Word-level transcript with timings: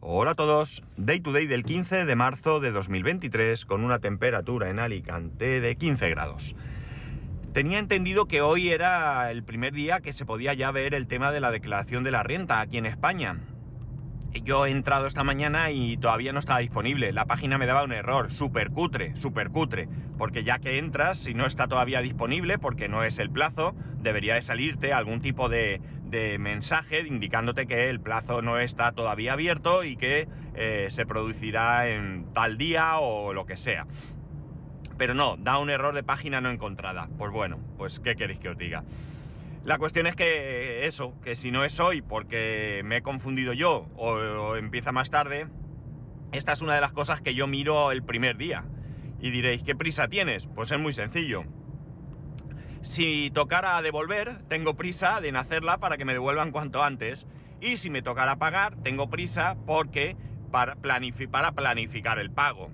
Hola 0.00 0.30
a 0.30 0.34
todos, 0.36 0.84
Day 0.96 1.18
to 1.18 1.32
Day 1.32 1.48
del 1.48 1.64
15 1.64 2.04
de 2.04 2.14
marzo 2.14 2.60
de 2.60 2.70
2023 2.70 3.66
con 3.66 3.82
una 3.84 3.98
temperatura 3.98 4.70
en 4.70 4.78
Alicante 4.78 5.60
de 5.60 5.76
15 5.76 6.08
grados. 6.10 6.54
Tenía 7.52 7.80
entendido 7.80 8.26
que 8.26 8.40
hoy 8.40 8.68
era 8.68 9.28
el 9.32 9.42
primer 9.42 9.72
día 9.72 9.98
que 9.98 10.12
se 10.12 10.24
podía 10.24 10.54
ya 10.54 10.70
ver 10.70 10.94
el 10.94 11.08
tema 11.08 11.32
de 11.32 11.40
la 11.40 11.50
declaración 11.50 12.04
de 12.04 12.12
la 12.12 12.22
renta 12.22 12.60
aquí 12.60 12.78
en 12.78 12.86
España. 12.86 13.40
Yo 14.44 14.66
he 14.66 14.70
entrado 14.70 15.08
esta 15.08 15.24
mañana 15.24 15.72
y 15.72 15.96
todavía 15.96 16.32
no 16.32 16.38
estaba 16.38 16.60
disponible. 16.60 17.12
La 17.12 17.24
página 17.24 17.58
me 17.58 17.66
daba 17.66 17.82
un 17.82 17.92
error, 17.92 18.30
súper 18.30 18.70
cutre, 18.70 19.16
súper 19.16 19.50
cutre. 19.50 19.88
Porque 20.16 20.44
ya 20.44 20.60
que 20.60 20.78
entras, 20.78 21.18
si 21.18 21.34
no 21.34 21.44
está 21.44 21.66
todavía 21.66 22.02
disponible, 22.02 22.58
porque 22.58 22.88
no 22.88 23.02
es 23.02 23.18
el 23.18 23.30
plazo, 23.30 23.74
debería 24.00 24.34
de 24.34 24.42
salirte 24.42 24.92
algún 24.92 25.20
tipo 25.20 25.48
de, 25.48 25.80
de 26.10 26.38
mensaje 26.38 27.00
indicándote 27.06 27.66
que 27.66 27.90
el 27.90 28.00
plazo 28.00 28.42
no 28.42 28.58
está 28.58 28.92
todavía 28.92 29.34
abierto 29.34 29.84
y 29.84 29.96
que 29.96 30.28
eh, 30.54 30.86
se 30.90 31.06
producirá 31.06 31.88
en 31.88 32.32
tal 32.32 32.58
día 32.58 32.98
o 32.98 33.32
lo 33.32 33.46
que 33.46 33.56
sea. 33.56 33.86
Pero 34.96 35.14
no, 35.14 35.36
da 35.36 35.58
un 35.58 35.70
error 35.70 35.94
de 35.94 36.02
página 36.02 36.40
no 36.40 36.50
encontrada. 36.50 37.08
Pues 37.18 37.30
bueno, 37.30 37.58
pues 37.76 38.00
¿qué 38.00 38.16
queréis 38.16 38.40
que 38.40 38.48
os 38.48 38.58
diga? 38.58 38.82
La 39.64 39.78
cuestión 39.78 40.06
es 40.06 40.16
que 40.16 40.86
eso, 40.86 41.14
que 41.22 41.36
si 41.36 41.50
no 41.50 41.64
es 41.64 41.78
hoy 41.78 42.00
porque 42.00 42.80
me 42.84 42.98
he 42.98 43.02
confundido 43.02 43.52
yo 43.52 43.86
o, 43.96 44.56
empieza 44.56 44.92
más 44.92 45.10
tarde, 45.10 45.46
esta 46.32 46.52
es 46.52 46.62
una 46.62 46.74
de 46.74 46.80
las 46.80 46.92
cosas 46.92 47.20
que 47.20 47.34
yo 47.34 47.46
miro 47.46 47.92
el 47.92 48.02
primer 48.02 48.36
día. 48.36 48.64
Y 49.20 49.30
diréis, 49.30 49.62
¿qué 49.62 49.74
prisa 49.74 50.08
tienes? 50.08 50.46
Pues 50.54 50.70
es 50.70 50.78
muy 50.78 50.92
sencillo. 50.92 51.44
Si 52.82 53.30
tocara 53.32 53.80
devolver, 53.82 54.38
tengo 54.48 54.74
prisa 54.74 55.20
de 55.20 55.36
hacerla 55.36 55.78
para 55.78 55.96
que 55.96 56.04
me 56.04 56.12
devuelvan 56.12 56.52
cuanto 56.52 56.82
antes. 56.82 57.26
Y 57.60 57.76
si 57.76 57.90
me 57.90 58.02
tocara 58.02 58.36
pagar, 58.36 58.76
tengo 58.82 59.10
prisa 59.10 59.56
porque 59.66 60.16
para, 60.50 60.76
planificar 60.76 62.18
el 62.18 62.30
pago. 62.30 62.70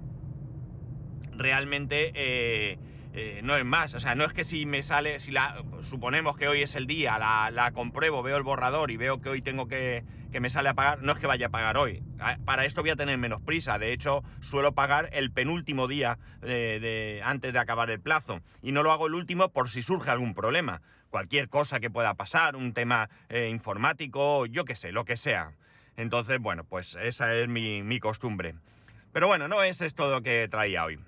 Realmente 1.32 2.12
eh, 2.14 2.78
eh, 3.12 3.40
no 3.42 3.56
es 3.56 3.64
más, 3.64 3.94
o 3.94 4.00
sea, 4.00 4.14
no 4.14 4.24
es 4.24 4.32
que 4.32 4.44
si 4.44 4.66
me 4.66 4.82
sale, 4.82 5.18
si 5.20 5.32
la, 5.32 5.62
suponemos 5.82 6.36
que 6.36 6.48
hoy 6.48 6.62
es 6.62 6.74
el 6.74 6.86
día, 6.86 7.18
la, 7.18 7.70
compruebo, 7.72 8.22
veo 8.22 8.36
el 8.36 8.42
borrador 8.42 8.90
y 8.90 8.96
veo 8.96 9.20
que 9.20 9.28
hoy 9.28 9.42
tengo 9.42 9.68
que, 9.68 10.04
que 10.34 10.40
me 10.40 10.50
sale 10.50 10.68
a 10.68 10.74
pagar, 10.74 11.00
no 11.00 11.12
es 11.12 11.18
que 11.20 11.28
vaya 11.28 11.46
a 11.46 11.50
pagar 11.50 11.76
hoy. 11.76 12.02
Ah, 12.18 12.38
para 12.44 12.64
esto 12.64 12.80
voy 12.80 12.90
a 12.90 12.96
tener 12.96 13.16
menos 13.18 13.40
prisa, 13.40 13.78
de 13.78 13.92
hecho 13.92 14.24
suelo 14.40 14.72
pagar 14.72 15.08
el 15.12 15.30
penúltimo 15.30 15.86
día 15.86 16.18
de, 16.40 17.22
antes 17.24 17.52
de 17.52 17.58
acabar 17.60 17.88
el 17.88 18.00
plazo 18.00 18.40
y 18.60 18.72
no 18.72 18.82
lo 18.82 18.90
hago 18.90 19.06
el 19.06 19.14
último 19.14 19.50
por 19.50 19.70
si 19.70 19.80
surge 19.80 20.10
algún 20.10 20.34
problema, 20.34 20.82
cualquier 21.08 21.48
cosa 21.48 21.78
que 21.78 21.88
pueda 21.88 22.14
pasar, 22.14 22.56
un 22.56 22.72
tema 22.72 23.10
eh, 23.28 23.48
informático, 23.48 24.46
yo 24.46 24.64
qué 24.64 24.74
sé, 24.74 24.90
lo 24.90 25.04
que 25.04 25.16
sea. 25.16 25.52
Entonces, 25.96 26.40
bueno, 26.40 26.64
pues 26.64 26.96
esa 27.00 27.32
es 27.32 27.46
mi, 27.46 28.00
costumbre. 28.00 28.56
Pero 29.12 29.28
bueno, 29.28 29.46
no 29.46 29.62
es 29.62 29.82
esto 29.82 30.10
lo 30.10 30.20
que 30.22 30.48
traía 30.50 30.84
hoy. 30.84 30.98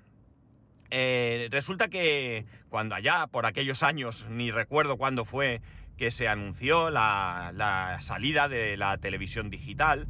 Eh, 0.89 1.49
resulta 1.51 1.89
que 1.89 2.45
cuando 2.69 2.95
allá, 2.95 3.27
por 3.27 3.45
aquellos 3.45 3.83
años, 3.83 4.25
ni 4.29 4.51
recuerdo 4.51 4.95
cuándo 4.95 5.25
fue 5.25 5.59
que 5.97 6.11
se 6.11 6.27
anunció 6.27 6.89
la, 6.89 7.97
salida 8.01 8.47
de 8.47 8.77
la 8.77 8.97
televisión 8.97 9.49
digital, 9.49 10.07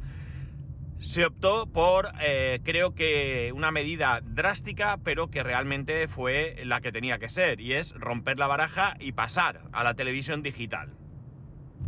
se 1.00 1.24
optó 1.24 1.66
por, 1.66 2.12
eh, 2.20 2.60
creo 2.64 2.94
que, 2.94 3.52
una 3.54 3.70
medida 3.70 4.20
drástica, 4.22 4.98
pero 5.02 5.30
que 5.30 5.42
realmente 5.42 6.08
fue 6.08 6.60
la 6.64 6.80
que 6.80 6.92
tenía 6.92 7.18
que 7.18 7.28
ser, 7.28 7.60
y 7.60 7.74
es 7.74 7.92
romper 7.94 8.38
la 8.38 8.48
baraja 8.48 8.96
y 8.98 9.12
pasar 9.12 9.62
a 9.72 9.84
la 9.84 9.94
televisión 9.94 10.42
digital. 10.42 10.90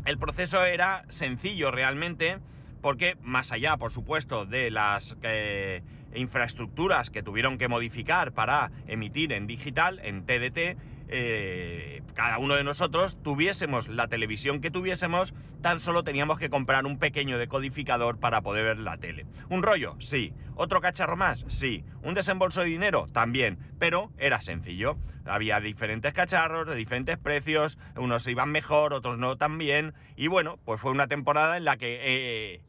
El 0.06 0.16
proceso 0.16 0.64
era 0.64 1.04
sencillo 1.08 1.70
realmente, 1.70 2.38
porque 2.80 3.16
más 3.20 3.52
allá, 3.52 3.76
por 3.76 3.92
supuesto, 3.92 4.46
de 4.46 4.70
las 4.70 5.16
eh, 5.22 5.82
infraestructuras 6.14 7.10
que 7.10 7.22
tuvieron 7.22 7.58
que 7.58 7.68
modificar 7.68 8.32
para 8.32 8.70
emitir 8.86 9.32
en 9.32 9.46
digital, 9.46 10.00
en 10.02 10.24
TDT, 10.24 10.78
eh, 11.12 12.02
cada 12.14 12.38
uno 12.38 12.54
de 12.54 12.64
nosotros 12.64 13.18
tuviésemos 13.22 13.88
la 13.88 14.08
televisión 14.08 14.60
que 14.60 14.70
tuviésemos, 14.70 15.34
tan 15.60 15.80
solo 15.80 16.04
teníamos 16.04 16.38
que 16.38 16.50
comprar 16.50 16.86
un 16.86 16.98
pequeño 16.98 17.36
decodificador 17.36 18.18
para 18.18 18.42
poder 18.42 18.64
ver 18.64 18.78
la 18.78 18.96
tele. 18.96 19.26
¿Un 19.48 19.62
rollo? 19.62 19.96
Sí. 19.98 20.32
¿Otro 20.54 20.80
cacharro 20.80 21.16
más? 21.16 21.44
Sí. 21.48 21.84
¿Un 22.02 22.14
desembolso 22.14 22.60
de 22.60 22.66
dinero? 22.66 23.08
También. 23.12 23.58
Pero 23.78 24.10
era 24.18 24.40
sencillo. 24.40 24.96
Había 25.24 25.60
diferentes 25.60 26.12
cacharros 26.12 26.66
de 26.66 26.74
diferentes 26.74 27.18
precios, 27.18 27.78
unos 27.96 28.26
iban 28.26 28.52
mejor, 28.52 28.92
otros 28.94 29.18
no 29.18 29.36
tan 29.36 29.58
bien. 29.58 29.94
Y 30.16 30.28
bueno, 30.28 30.58
pues 30.64 30.80
fue 30.80 30.90
una 30.90 31.08
temporada 31.08 31.56
en 31.56 31.64
la 31.64 31.76
que 31.76 31.98
eh, 32.02 32.60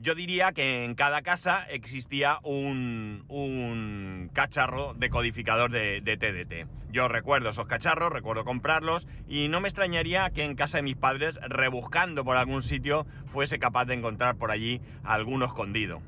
yo 0.00 0.14
diría 0.14 0.52
que 0.52 0.84
en 0.84 0.94
cada 0.94 1.22
casa 1.22 1.66
existía 1.68 2.38
un, 2.42 3.24
un 3.28 4.30
cacharro 4.32 4.94
de, 4.94 6.00
de, 6.02 6.16
TDT. 6.16 6.68
Yo 6.90 7.08
recuerdo 7.08 7.50
esos 7.50 7.66
cacharros, 7.66 8.12
recuerdo 8.12 8.44
comprarlos 8.44 9.06
y 9.28 9.48
no 9.48 9.60
me 9.60 9.68
extrañaría 9.68 10.30
que 10.30 10.44
en 10.44 10.56
casa 10.56 10.78
de 10.78 10.82
mis 10.82 10.96
padres, 10.96 11.38
rebuscando 11.46 12.24
por 12.24 12.36
algún 12.36 12.62
sitio, 12.62 13.06
fuese 13.26 13.58
capaz 13.58 13.84
de 13.84 13.94
encontrar 13.94 14.36
por 14.36 14.50
allí 14.50 14.80
alguno 15.04 15.44
escondido. 15.44 16.00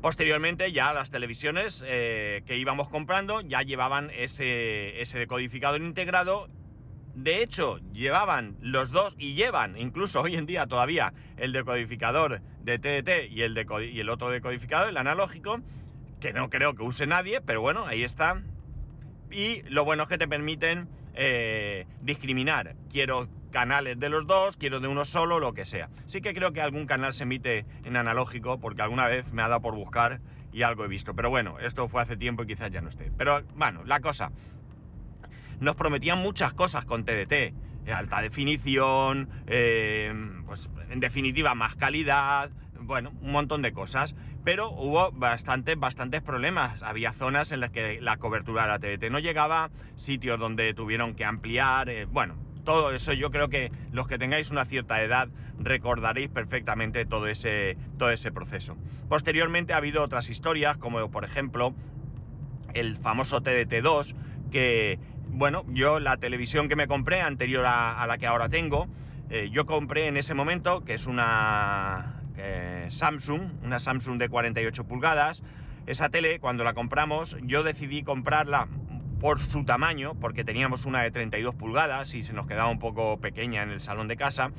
Posteriormente 0.00 0.72
ya 0.72 0.92
las 0.92 1.10
televisiones 1.10 1.82
eh, 1.84 2.42
que 2.46 2.56
íbamos 2.56 2.88
comprando 2.88 3.40
ya 3.40 3.62
llevaban 3.62 4.10
ese, 4.16 5.00
ese 5.00 5.18
decodificador 5.18 5.82
integrado 5.82 6.48
de 7.18 7.42
hecho, 7.42 7.78
llevaban 7.92 8.56
los 8.60 8.92
dos 8.92 9.16
y 9.18 9.34
llevan 9.34 9.76
incluso 9.76 10.20
hoy 10.20 10.36
en 10.36 10.46
día 10.46 10.68
todavía 10.68 11.12
el 11.36 11.52
decodificador 11.52 12.40
de 12.62 12.78
TDT 12.78 13.32
y 13.32 13.42
el, 13.42 14.08
otro 14.08 14.30
decodificador, 14.30 14.88
el 14.88 14.96
analógico, 14.96 15.60
que 16.20 16.32
no 16.32 16.48
creo 16.48 16.74
que 16.74 16.84
use 16.84 17.08
nadie, 17.08 17.40
pero 17.40 17.60
bueno, 17.60 17.86
ahí 17.86 18.04
está. 18.04 18.40
Y 19.32 19.62
lo 19.62 19.84
bueno 19.84 20.04
es 20.04 20.08
que 20.08 20.16
te 20.16 20.28
permiten 20.28 20.88
eh, 21.14 21.86
discriminar. 22.02 22.76
Quiero 22.88 23.28
canales 23.50 23.98
de 23.98 24.08
los 24.10 24.26
dos, 24.28 24.56
quiero 24.56 24.78
de 24.78 24.86
uno 24.86 25.04
solo, 25.04 25.40
lo 25.40 25.54
que 25.54 25.64
sea. 25.64 25.88
Sí 26.06 26.20
que 26.20 26.32
creo 26.32 26.52
que 26.52 26.60
algún 26.60 26.86
canal 26.86 27.14
se 27.14 27.24
emite 27.24 27.66
en 27.84 27.96
analógico, 27.96 28.60
porque 28.60 28.82
alguna 28.82 29.08
vez 29.08 29.32
me 29.32 29.42
ha 29.42 29.48
dado 29.48 29.60
por 29.60 29.74
buscar 29.74 30.20
y 30.52 30.62
algo 30.62 30.84
he 30.84 30.88
visto. 30.88 31.14
Pero 31.14 31.30
bueno, 31.30 31.58
esto 31.58 31.88
fue 31.88 32.00
hace 32.00 32.16
tiempo 32.16 32.44
y 32.44 32.46
quizás 32.46 32.70
ya 32.70 32.80
no 32.80 32.90
esté. 32.90 33.10
Pero 33.16 33.42
bueno, 33.56 33.82
la 33.84 33.98
cosa 33.98 34.30
nos 35.60 35.76
prometían 35.76 36.18
muchas 36.18 36.54
cosas 36.54 36.84
con 36.84 37.04
TDT. 37.04 37.32
Eh, 37.32 37.92
alta 37.92 38.20
definición, 38.20 39.28
eh, 39.46 40.12
pues 40.46 40.68
en 40.90 41.00
definitiva 41.00 41.54
más 41.54 41.74
calidad, 41.76 42.50
bueno, 42.80 43.12
un 43.22 43.32
montón 43.32 43.62
de 43.62 43.72
cosas. 43.72 44.14
Pero 44.44 44.70
hubo 44.70 45.10
bastantes, 45.12 45.78
bastantes 45.78 46.22
problemas. 46.22 46.82
Había 46.82 47.12
zonas 47.12 47.52
en 47.52 47.60
las 47.60 47.70
que 47.70 48.00
la 48.00 48.16
cobertura 48.16 48.62
de 48.62 48.68
la 48.68 48.78
TDT 48.78 49.10
no 49.10 49.18
llegaba, 49.18 49.70
sitios 49.94 50.38
donde 50.38 50.74
tuvieron 50.74 51.14
que 51.14 51.24
ampliar, 51.24 51.88
eh, 51.88 52.06
bueno, 52.06 52.36
todo 52.64 52.92
eso 52.92 53.14
yo 53.14 53.30
creo 53.30 53.48
que 53.48 53.72
los 53.92 54.06
que 54.08 54.18
tengáis 54.18 54.50
una 54.50 54.66
cierta 54.66 55.02
edad 55.02 55.28
recordaréis 55.58 56.28
perfectamente 56.28 57.06
todo 57.06 57.26
ese, 57.26 57.78
todo 57.98 58.10
ese 58.10 58.30
proceso. 58.30 58.76
Posteriormente 59.08 59.72
ha 59.72 59.78
habido 59.78 60.02
otras 60.02 60.28
historias, 60.28 60.76
como 60.76 61.10
por 61.10 61.24
ejemplo 61.24 61.74
el 62.74 62.98
famoso 62.98 63.40
TDT2, 63.40 64.14
que 64.50 64.98
bueno, 65.30 65.64
yo 65.68 66.00
la 66.00 66.16
televisión 66.16 66.68
que 66.68 66.76
me 66.76 66.86
compré 66.86 67.20
anterior 67.20 67.64
a, 67.66 68.04
la 68.06 68.18
que 68.18 68.26
ahora 68.26 68.48
tengo, 68.48 68.88
eh, 69.30 69.48
yo 69.52 69.66
compré 69.66 70.06
en 70.06 70.16
ese 70.16 70.34
momento, 70.34 70.84
que 70.84 70.94
es 70.94 71.06
una 71.06 72.22
eh, 72.36 72.86
Samsung, 72.88 73.42
una 73.64 73.78
Samsung 73.78 74.18
de 74.18 74.28
48 74.28 74.84
pulgadas. 74.84 75.42
Esa 75.86 76.08
tele, 76.08 76.40
cuando 76.40 76.64
la 76.64 76.74
compramos, 76.74 77.36
yo 77.42 77.62
decidí 77.62 78.02
comprarla 78.02 78.68
por 79.20 79.40
su 79.40 79.64
tamaño, 79.64 80.14
porque 80.20 80.44
teníamos 80.44 80.86
una 80.86 81.02
de 81.02 81.10
32 81.10 81.54
pulgadas 81.54 82.14
y 82.14 82.22
se 82.22 82.32
nos 82.32 82.46
quedaba 82.46 82.70
un 82.70 82.78
poco 82.78 83.18
pequeña 83.18 83.62
en 83.62 83.70
el 83.70 83.80
salón 83.80 84.08
de 84.08 84.16
casa. 84.16 84.50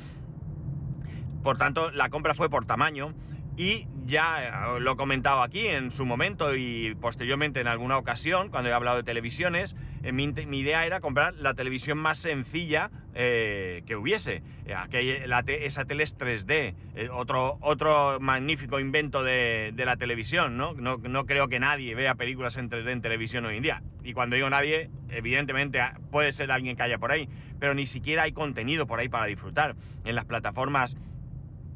Por 1.43 1.57
tanto, 1.57 1.91
la 1.91 2.09
compra 2.09 2.33
fue 2.33 2.49
por 2.49 2.65
tamaño 2.65 3.13
y 3.55 3.87
ya 4.05 4.75
lo 4.79 4.93
he 4.93 4.95
comentado 4.95 5.41
aquí 5.41 5.67
en 5.67 5.91
su 5.91 6.05
momento 6.05 6.55
y 6.55 6.95
posteriormente 6.95 7.61
en 7.61 7.67
alguna 7.67 7.97
ocasión, 7.97 8.49
cuando 8.49 8.69
he 8.69 8.73
hablado 8.73 8.97
de 8.97 9.03
televisiones, 9.03 9.75
eh, 10.03 10.11
mi, 10.11 10.59
idea 10.59 10.85
era 10.85 10.99
comprar 10.99 11.35
la 11.35 11.53
televisión 11.53 11.97
más 11.97 12.19
sencilla 12.19 12.89
eh, 13.13 13.83
que 13.85 13.95
hubiese. 13.95 14.41
Eh, 14.65 15.65
esa 15.65 15.85
tele 15.85 16.03
es 16.03 16.17
3D, 16.17 17.09
otro, 17.11 17.57
otro 17.61 18.19
magnífico 18.19 18.79
invento 18.79 19.23
de, 19.23 19.73
la 19.75 19.97
televisión, 19.97 20.57
¿no? 20.57 20.73
¿no? 20.73 20.97
¿no? 20.97 21.25
creo 21.25 21.47
que 21.47 21.59
nadie 21.59 21.95
vea 21.95 22.15
películas 22.15 22.57
en 22.57 22.69
3D 22.69 22.91
en 22.91 23.01
televisión 23.01 23.45
hoy 23.45 23.57
en 23.57 23.63
día. 23.63 23.81
Y 24.03 24.13
cuando 24.13 24.35
digo 24.35 24.49
nadie, 24.49 24.89
evidentemente 25.09 25.81
ah, 25.81 25.97
puede 26.11 26.31
ser 26.31 26.51
alguien 26.51 26.75
que 26.75 26.83
haya 26.83 26.97
por 26.97 27.11
ahí, 27.11 27.27
pero 27.59 27.73
ni 27.73 27.85
siquiera 27.85 28.23
hay 28.23 28.31
contenido 28.31 28.87
por 28.87 28.99
ahí 28.99 29.09
para 29.09 29.25
disfrutar. 29.25 29.75
En 30.05 30.15
las 30.15 30.25
plataformas 30.25 30.95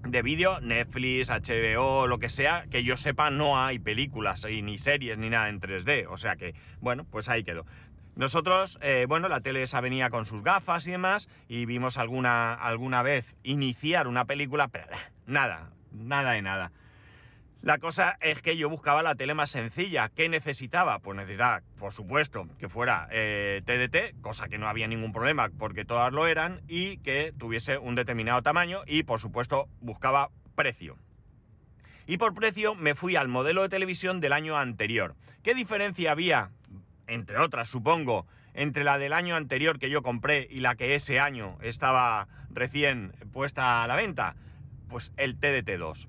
de 0.08 0.22
vídeo, 0.22 0.60
Netflix, 0.60 1.30
HBO, 1.30 2.08
lo 2.08 2.20
que 2.20 2.30
sea, 2.30 2.66
que 2.70 2.84
yo 2.84 2.98
sepa 2.98 3.30
no 3.30 3.60
hay 3.60 3.80
películas 3.80 4.46
ni 4.46 4.78
series 4.78 5.18
ni 5.18 5.30
nada 5.30 5.50
en 5.50 5.62
3D. 5.62 6.08
O 6.10 6.18
sea 6.18 6.36
que, 6.36 6.54
bueno, 6.82 7.06
pues 7.10 7.30
ahí 7.30 7.44
quedó. 7.44 7.66
Nosotros, 8.16 8.78
eh, 8.82 9.06
bueno, 9.08 9.28
la 9.28 9.42
tele 9.42 9.64
esa 9.64 9.82
venía 9.82 10.10
con 10.10 10.26
sus 10.26 10.44
gafas 10.44 10.86
y 10.88 10.92
demás, 10.92 11.28
y 11.48 11.66
vimos 11.66 11.98
alguna, 11.98 12.54
alguna 12.54 13.02
vez 13.02 13.26
iniciar 13.44 14.08
una 14.08 14.26
película, 14.26 14.68
pero 14.68 14.86
nada, 15.26 15.72
nada 15.92 16.32
de 16.34 16.42
nada. 16.44 16.72
La 17.64 17.78
cosa 17.78 18.18
es 18.20 18.42
que 18.42 18.58
yo 18.58 18.70
buscaba 18.70 19.04
la 19.04 19.16
tele 19.16 19.34
más 19.34 19.50
sencilla. 19.50 20.10
¿Qué 20.10 20.28
necesitaba? 20.28 21.00
Pues 21.00 21.16
necesitaba, 21.16 21.62
por 21.80 21.94
supuesto, 21.94 22.46
que 22.60 22.68
fuera 22.68 23.08
TDT, 23.08 23.96
eh, 23.96 24.16
cosa 24.22 24.50
que 24.50 24.58
no 24.58 24.68
había 24.68 24.86
ningún 24.86 25.14
problema 25.14 25.50
porque 25.58 25.86
todas 25.86 26.12
lo 26.12 26.28
eran, 26.28 26.62
y 26.68 26.98
que 26.98 27.34
tuviese 27.40 27.78
un 27.78 27.96
determinado 27.96 28.42
tamaño 28.42 28.82
y, 28.86 29.04
por 29.04 29.22
supuesto, 29.22 29.70
buscaba 29.80 30.30
precio. 30.56 30.98
Y 32.06 32.18
por 32.18 32.34
precio 32.34 32.76
me 32.76 32.96
fui 32.96 33.16
al 33.16 33.30
modelo 33.30 33.62
de 33.62 33.70
televisión 33.70 34.20
del 34.20 34.34
año 34.34 34.58
anterior. 34.58 35.16
¿Qué 35.42 35.56
diferencia 35.56 36.12
había, 36.12 36.50
entre 37.08 37.38
otras 37.38 37.70
supongo, 37.70 38.28
entre 38.54 38.84
la 38.84 38.98
del 38.98 39.14
año 39.14 39.36
anterior 39.36 39.80
que 39.80 39.90
yo 39.90 40.04
compré 40.04 40.48
y 40.50 40.60
la 40.60 40.76
que 40.76 40.96
ese 40.96 41.20
año 41.20 41.58
estaba 41.62 42.28
recién 42.52 43.14
puesta 43.32 43.84
a 43.84 43.88
la 43.88 43.96
venta? 43.96 44.36
Pues 44.90 45.12
el 45.18 45.40
TDT2. 45.40 46.08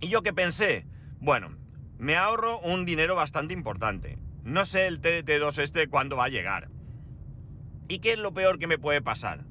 ¿Y 0.00 0.08
yo 0.08 0.22
qué 0.22 0.32
pensé? 0.32 0.86
Bueno, 1.18 1.56
me 1.98 2.16
ahorro 2.16 2.58
un 2.60 2.84
dinero 2.84 3.14
bastante 3.14 3.54
importante. 3.54 4.18
No 4.44 4.66
sé 4.66 4.86
el 4.86 5.00
TDT2 5.00 5.58
este 5.62 5.88
cuándo 5.88 6.16
va 6.16 6.26
a 6.26 6.28
llegar. 6.28 6.68
¿Y 7.88 8.00
qué 8.00 8.12
es 8.12 8.18
lo 8.18 8.34
peor 8.34 8.58
que 8.58 8.66
me 8.66 8.78
puede 8.78 9.00
pasar? 9.00 9.44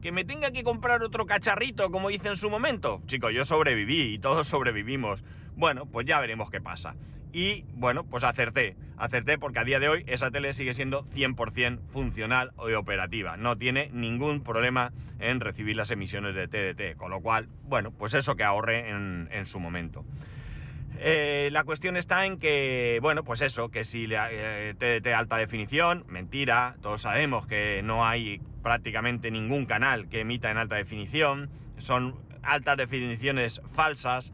¿Que 0.00 0.10
me 0.10 0.24
tenga 0.24 0.50
que 0.50 0.64
comprar 0.64 1.02
otro 1.02 1.26
cacharrito 1.26 1.90
como 1.90 2.10
hice 2.10 2.28
en 2.28 2.36
su 2.36 2.50
momento? 2.50 3.00
Chicos, 3.06 3.32
yo 3.32 3.44
sobreviví 3.44 4.14
y 4.14 4.18
todos 4.18 4.48
sobrevivimos. 4.48 5.22
Bueno, 5.54 5.86
pues 5.86 6.06
ya 6.06 6.18
veremos 6.18 6.50
qué 6.50 6.60
pasa. 6.60 6.96
Y 7.32 7.64
bueno, 7.74 8.04
pues 8.04 8.24
acerté. 8.24 8.76
Acerté 8.98 9.38
porque 9.38 9.58
a 9.58 9.64
día 9.64 9.80
de 9.80 9.88
hoy 9.88 10.04
esa 10.06 10.30
tele 10.30 10.52
sigue 10.52 10.74
siendo 10.74 11.04
100% 11.10 11.80
funcional 11.90 12.52
y 12.68 12.74
operativa. 12.74 13.36
No 13.36 13.56
tiene 13.56 13.88
ningún 13.92 14.42
problema 14.42 14.92
en 15.18 15.40
recibir 15.40 15.76
las 15.76 15.90
emisiones 15.90 16.34
de 16.34 16.46
TDT. 16.46 16.96
Con 16.98 17.10
lo 17.10 17.20
cual, 17.20 17.48
bueno, 17.64 17.90
pues 17.90 18.12
eso 18.14 18.36
que 18.36 18.44
ahorré 18.44 18.90
en, 18.90 19.46
su 19.46 19.58
momento. 19.58 20.04
Eh, 20.98 21.48
la 21.52 21.64
cuestión 21.64 21.96
está 21.96 22.26
en 22.26 22.38
que, 22.38 22.98
bueno, 23.00 23.24
pues 23.24 23.40
eso, 23.40 23.70
que 23.70 23.84
si 23.84 24.06
eh, 24.10 24.74
TDT 24.78 25.06
alta 25.14 25.36
definición, 25.36 26.04
mentira, 26.06 26.76
todos 26.82 27.02
sabemos 27.02 27.46
que 27.46 27.80
no 27.82 28.06
hay 28.06 28.40
prácticamente 28.62 29.30
ningún 29.30 29.64
canal 29.64 30.08
que 30.08 30.20
emita 30.20 30.50
en 30.50 30.58
alta 30.58 30.76
definición, 30.76 31.50
son 31.78 32.14
altas 32.42 32.76
definiciones 32.76 33.62
falsas. 33.72 34.32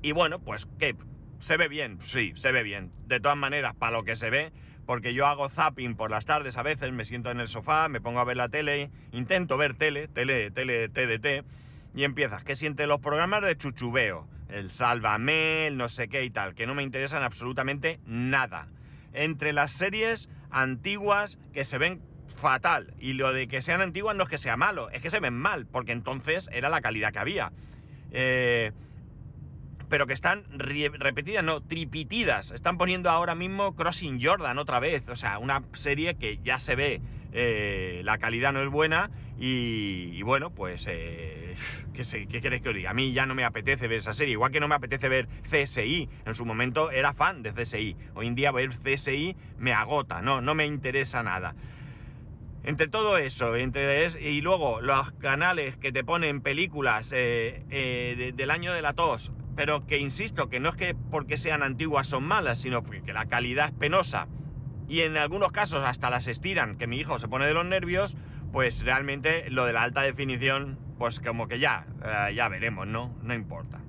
Y 0.00 0.12
bueno, 0.12 0.38
pues 0.38 0.66
que 0.78 0.96
se 1.42 1.56
ve 1.56 1.66
bien, 1.66 1.98
sí, 2.02 2.32
se 2.36 2.52
ve 2.52 2.62
bien. 2.62 2.92
De 3.08 3.18
todas 3.18 3.36
maneras, 3.36 3.74
para 3.74 3.90
lo 3.92 4.04
que 4.04 4.14
se 4.14 4.30
ve, 4.30 4.52
porque 4.86 5.12
yo 5.12 5.26
hago 5.26 5.48
zapping 5.48 5.96
por 5.96 6.08
las 6.08 6.24
tardes 6.24 6.56
a 6.56 6.62
veces, 6.62 6.92
me 6.92 7.04
siento 7.04 7.32
en 7.32 7.40
el 7.40 7.48
sofá, 7.48 7.88
me 7.88 8.00
pongo 8.00 8.20
a 8.20 8.24
ver 8.24 8.36
la 8.36 8.48
tele, 8.48 8.90
intento 9.10 9.56
ver 9.56 9.74
tele, 9.74 10.06
tele, 10.06 10.52
tele, 10.52 10.88
TDT, 10.88 11.44
y 11.96 12.04
empiezas, 12.04 12.44
que 12.44 12.54
siente 12.54 12.86
los 12.86 13.00
programas 13.00 13.42
de 13.42 13.56
chuchubeo, 13.56 14.28
el 14.48 14.70
sálvame, 14.70 15.66
el 15.66 15.76
no 15.76 15.88
sé 15.88 16.06
qué 16.06 16.22
y 16.22 16.30
tal, 16.30 16.54
que 16.54 16.64
no 16.64 16.76
me 16.76 16.84
interesan 16.84 17.24
absolutamente 17.24 17.98
nada. 18.06 18.68
Entre 19.12 19.52
las 19.52 19.72
series 19.72 20.28
antiguas 20.50 21.40
que 21.52 21.64
se 21.64 21.76
ven 21.76 22.00
fatal. 22.40 22.94
Y 23.00 23.14
lo 23.14 23.32
de 23.32 23.48
que 23.48 23.62
sean 23.62 23.80
antiguas 23.80 24.14
no 24.14 24.22
es 24.22 24.28
que 24.28 24.38
sea 24.38 24.56
malo, 24.56 24.90
es 24.90 25.02
que 25.02 25.10
se 25.10 25.18
ven 25.18 25.34
mal, 25.34 25.66
porque 25.66 25.90
entonces 25.90 26.48
era 26.52 26.68
la 26.68 26.80
calidad 26.80 27.12
que 27.12 27.18
había. 27.18 27.52
Eh, 28.12 28.70
pero 29.92 30.06
que 30.06 30.14
están 30.14 30.44
repetidas, 30.54 31.44
no, 31.44 31.60
tripitidas. 31.60 32.50
Están 32.52 32.78
poniendo 32.78 33.10
ahora 33.10 33.34
mismo 33.34 33.76
Crossing 33.76 34.22
Jordan 34.22 34.56
otra 34.56 34.80
vez. 34.80 35.06
O 35.10 35.16
sea, 35.16 35.38
una 35.38 35.64
serie 35.74 36.14
que 36.14 36.38
ya 36.42 36.58
se 36.60 36.76
ve, 36.76 37.02
eh, 37.34 38.00
la 38.02 38.16
calidad 38.16 38.54
no 38.54 38.62
es 38.62 38.70
buena. 38.70 39.10
Y, 39.38 40.22
bueno, 40.22 40.48
pues, 40.48 40.86
eh, 40.88 41.56
¿qué, 41.92 42.04
¿qué 42.26 42.40
queréis 42.40 42.62
que 42.62 42.70
os 42.70 42.74
diga? 42.74 42.88
A 42.88 42.94
mí 42.94 43.12
ya 43.12 43.26
no 43.26 43.34
me 43.34 43.44
apetece 43.44 43.86
ver 43.86 43.98
esa 43.98 44.14
serie. 44.14 44.32
Igual 44.32 44.50
que 44.50 44.60
no 44.60 44.68
me 44.68 44.76
apetece 44.76 45.10
ver 45.10 45.28
CSI. 45.50 46.08
En 46.24 46.34
su 46.34 46.46
momento 46.46 46.90
era 46.90 47.12
fan 47.12 47.42
de 47.42 47.52
CSI. 47.52 47.94
Hoy 48.14 48.28
en 48.28 48.34
día 48.34 48.50
ver 48.50 48.70
CSI 48.70 49.36
me 49.58 49.74
agota, 49.74 50.22
no, 50.22 50.40
no 50.40 50.54
me 50.54 50.64
interesa 50.64 51.22
nada. 51.22 51.54
Entre 52.64 52.88
todo 52.88 53.18
eso, 53.18 53.56
entre 53.56 54.08
y 54.22 54.40
luego 54.40 54.80
los 54.80 55.12
canales 55.20 55.76
que 55.76 55.92
te 55.92 56.02
ponen 56.02 56.40
películas 56.40 57.10
eh, 57.12 58.32
del 58.34 58.50
año 58.52 58.72
de 58.72 58.80
la 58.80 58.94
tos, 58.94 59.32
pero 59.54 59.86
que 59.86 59.98
insisto, 59.98 60.48
que 60.48 60.60
no 60.60 60.70
es 60.70 60.76
que 60.76 60.94
porque 60.94 61.36
sean 61.36 61.62
antiguas 61.62 62.06
son 62.06 62.24
malas, 62.24 62.58
sino 62.58 62.82
porque 62.82 63.12
la 63.12 63.26
calidad 63.26 63.68
es 63.68 63.72
penosa 63.72 64.28
y 64.88 65.00
en 65.00 65.16
algunos 65.16 65.52
casos 65.52 65.82
hasta 65.84 66.10
las 66.10 66.26
estiran, 66.26 66.76
que 66.76 66.86
mi 66.86 66.98
hijo 66.98 67.18
se 67.18 67.28
pone 67.28 67.46
de 67.46 67.54
los 67.54 67.64
nervios, 67.64 68.14
pues 68.52 68.84
realmente 68.84 69.48
lo 69.48 69.64
de 69.64 69.72
la 69.72 69.82
alta 69.82 70.02
definición, 70.02 70.78
pues 70.98 71.18
como 71.18 71.48
que 71.48 71.58
ya, 71.58 71.86
eh, 72.04 72.34
ya 72.34 72.48
veremos, 72.48 72.86
¿no? 72.86 73.16
No 73.22 73.32
importa. 73.32 73.80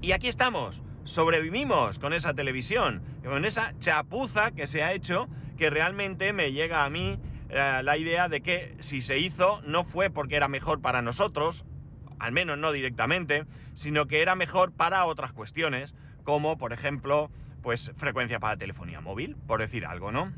Y 0.00 0.12
aquí 0.12 0.28
estamos, 0.28 0.82
sobrevivimos 1.04 1.98
con 1.98 2.12
esa 2.14 2.32
televisión, 2.34 3.02
con 3.24 3.44
esa 3.44 3.74
chapuza 3.78 4.52
que 4.52 4.66
se 4.66 4.82
ha 4.82 4.92
hecho, 4.92 5.28
que 5.58 5.70
realmente 5.70 6.32
me 6.32 6.52
llega 6.52 6.84
a 6.84 6.90
mí 6.90 7.18
eh, 7.50 7.80
la 7.82 7.96
idea 7.98 8.28
de 8.28 8.40
que 8.40 8.76
si 8.80 9.02
se 9.02 9.18
hizo 9.18 9.60
no 9.66 9.84
fue 9.84 10.08
porque 10.08 10.36
era 10.36 10.48
mejor 10.48 10.80
para 10.80 11.02
nosotros, 11.02 11.64
al 12.24 12.32
menos 12.32 12.56
no 12.56 12.72
directamente, 12.72 13.44
sino 13.74 14.06
que 14.06 14.22
era 14.22 14.34
mejor 14.34 14.72
para 14.72 15.04
otras 15.04 15.32
cuestiones, 15.32 15.94
como 16.24 16.56
por 16.56 16.72
ejemplo, 16.72 17.30
pues 17.62 17.92
frecuencia 17.98 18.40
para 18.40 18.56
telefonía 18.56 19.02
móvil, 19.02 19.36
por 19.46 19.60
decir 19.60 19.84
algo, 19.84 20.10
¿no? 20.10 20.32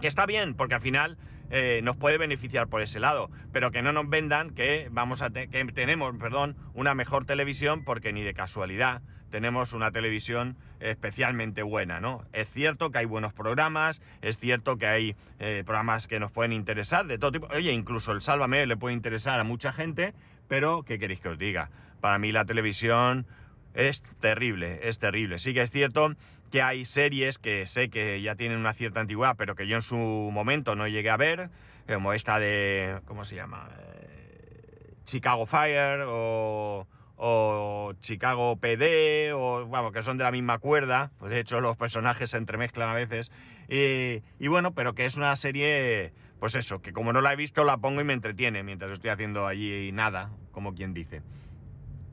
Que 0.00 0.08
está 0.08 0.24
bien, 0.24 0.54
porque 0.54 0.76
al 0.76 0.80
final 0.80 1.18
eh, 1.50 1.80
nos 1.82 1.96
puede 1.96 2.16
beneficiar 2.16 2.68
por 2.68 2.80
ese 2.80 3.00
lado, 3.00 3.30
pero 3.52 3.70
que 3.70 3.82
no 3.82 3.92
nos 3.92 4.08
vendan 4.08 4.54
que 4.54 4.88
vamos 4.90 5.20
a 5.20 5.28
que 5.28 5.46
tenemos, 5.74 6.16
perdón, 6.16 6.56
una 6.72 6.94
mejor 6.94 7.26
televisión 7.26 7.84
porque 7.84 8.12
ni 8.14 8.22
de 8.22 8.32
casualidad 8.32 9.02
tenemos 9.34 9.72
una 9.72 9.90
televisión 9.90 10.56
especialmente 10.78 11.64
buena, 11.64 11.98
¿no? 11.98 12.22
Es 12.32 12.48
cierto 12.50 12.92
que 12.92 12.98
hay 12.98 13.04
buenos 13.04 13.32
programas, 13.32 14.00
es 14.22 14.38
cierto 14.38 14.76
que 14.76 14.86
hay 14.86 15.16
eh, 15.40 15.64
programas 15.66 16.06
que 16.06 16.20
nos 16.20 16.30
pueden 16.30 16.52
interesar 16.52 17.08
de 17.08 17.18
todo 17.18 17.32
tipo. 17.32 17.48
Oye, 17.48 17.72
incluso 17.72 18.12
el 18.12 18.20
Sálvame 18.20 18.64
le 18.64 18.76
puede 18.76 18.94
interesar 18.94 19.40
a 19.40 19.42
mucha 19.42 19.72
gente, 19.72 20.14
pero 20.48 20.82
¿qué 20.82 20.98
queréis 20.98 21.20
que 21.20 21.28
os 21.28 21.38
diga? 21.38 21.70
Para 22.00 22.18
mí 22.18 22.32
la 22.32 22.44
televisión 22.44 23.26
es 23.74 24.02
terrible, 24.20 24.80
es 24.82 24.98
terrible. 24.98 25.38
Sí 25.38 25.54
que 25.54 25.62
es 25.62 25.70
cierto 25.70 26.14
que 26.50 26.62
hay 26.62 26.84
series 26.84 27.38
que 27.38 27.66
sé 27.66 27.90
que 27.90 28.20
ya 28.22 28.36
tienen 28.36 28.58
una 28.58 28.74
cierta 28.74 29.00
antigüedad, 29.00 29.36
pero 29.36 29.54
que 29.54 29.66
yo 29.66 29.76
en 29.76 29.82
su 29.82 29.96
momento 29.96 30.76
no 30.76 30.86
llegué 30.86 31.10
a 31.10 31.16
ver, 31.16 31.50
como 31.86 32.12
esta 32.12 32.38
de, 32.38 33.00
¿cómo 33.06 33.24
se 33.24 33.34
llama? 33.34 33.68
Eh, 33.78 34.94
Chicago 35.04 35.46
Fire 35.46 36.04
o 36.06 36.86
o 37.16 37.92
Chicago 38.00 38.56
PD, 38.56 39.32
o 39.34 39.66
vamos, 39.68 39.92
que 39.92 40.02
son 40.02 40.18
de 40.18 40.24
la 40.24 40.32
misma 40.32 40.58
cuerda, 40.58 41.10
pues 41.18 41.32
de 41.32 41.40
hecho 41.40 41.60
los 41.60 41.76
personajes 41.76 42.30
se 42.30 42.36
entremezclan 42.36 42.88
a 42.88 42.94
veces, 42.94 43.30
y, 43.68 44.48
bueno, 44.48 44.74
pero 44.74 44.94
que 44.94 45.06
es 45.06 45.16
una 45.16 45.34
serie, 45.36 46.12
pues 46.44 46.56
eso, 46.56 46.82
que 46.82 46.92
como 46.92 47.14
no 47.14 47.22
la 47.22 47.32
he 47.32 47.36
visto 47.36 47.64
la 47.64 47.78
pongo 47.78 48.02
y 48.02 48.04
me 48.04 48.12
entretiene 48.12 48.62
mientras 48.62 48.90
estoy 48.90 49.08
haciendo 49.08 49.46
allí 49.46 49.90
nada, 49.92 50.28
como 50.52 50.74
quien 50.74 50.92
dice. 50.92 51.22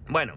Bueno, 0.08 0.36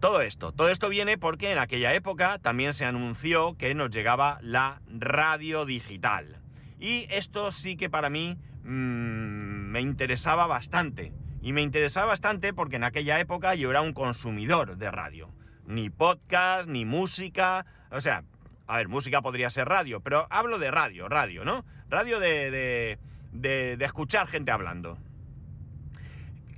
todo 0.00 0.20
esto, 0.20 0.52
todo 0.52 0.68
esto 0.68 0.90
viene 0.90 1.16
porque 1.16 1.50
en 1.50 1.56
aquella 1.56 1.94
época 1.94 2.40
también 2.40 2.74
se 2.74 2.84
anunció 2.84 3.56
que 3.56 3.74
nos 3.74 3.88
llegaba 3.88 4.38
la 4.42 4.82
radio 4.86 5.64
digital. 5.64 6.42
Y 6.78 7.06
esto 7.08 7.52
sí 7.52 7.78
que 7.78 7.88
para 7.88 8.10
mí 8.10 8.36
mm, 8.64 9.70
me 9.70 9.80
interesaba 9.80 10.46
bastante 10.46 11.14
y 11.40 11.54
me 11.54 11.62
interesaba 11.62 12.08
bastante 12.08 12.52
porque 12.52 12.76
en 12.76 12.84
aquella 12.84 13.18
época 13.18 13.54
yo 13.54 13.70
era 13.70 13.80
un 13.80 13.94
consumidor 13.94 14.76
de 14.76 14.90
radio. 14.90 15.30
Ni 15.66 15.88
podcast, 15.88 16.68
ni 16.68 16.84
música. 16.84 17.64
O 17.90 18.02
sea, 18.02 18.24
a 18.66 18.76
ver, 18.76 18.88
música 18.88 19.22
podría 19.22 19.48
ser 19.48 19.68
radio, 19.68 20.00
pero 20.00 20.26
hablo 20.28 20.58
de 20.58 20.70
radio, 20.70 21.08
radio, 21.08 21.46
¿no? 21.46 21.64
Radio 21.88 22.20
de, 22.20 22.50
de, 22.50 22.98
de, 23.32 23.76
escuchar 23.80 24.28
gente 24.28 24.50
hablando. 24.50 24.98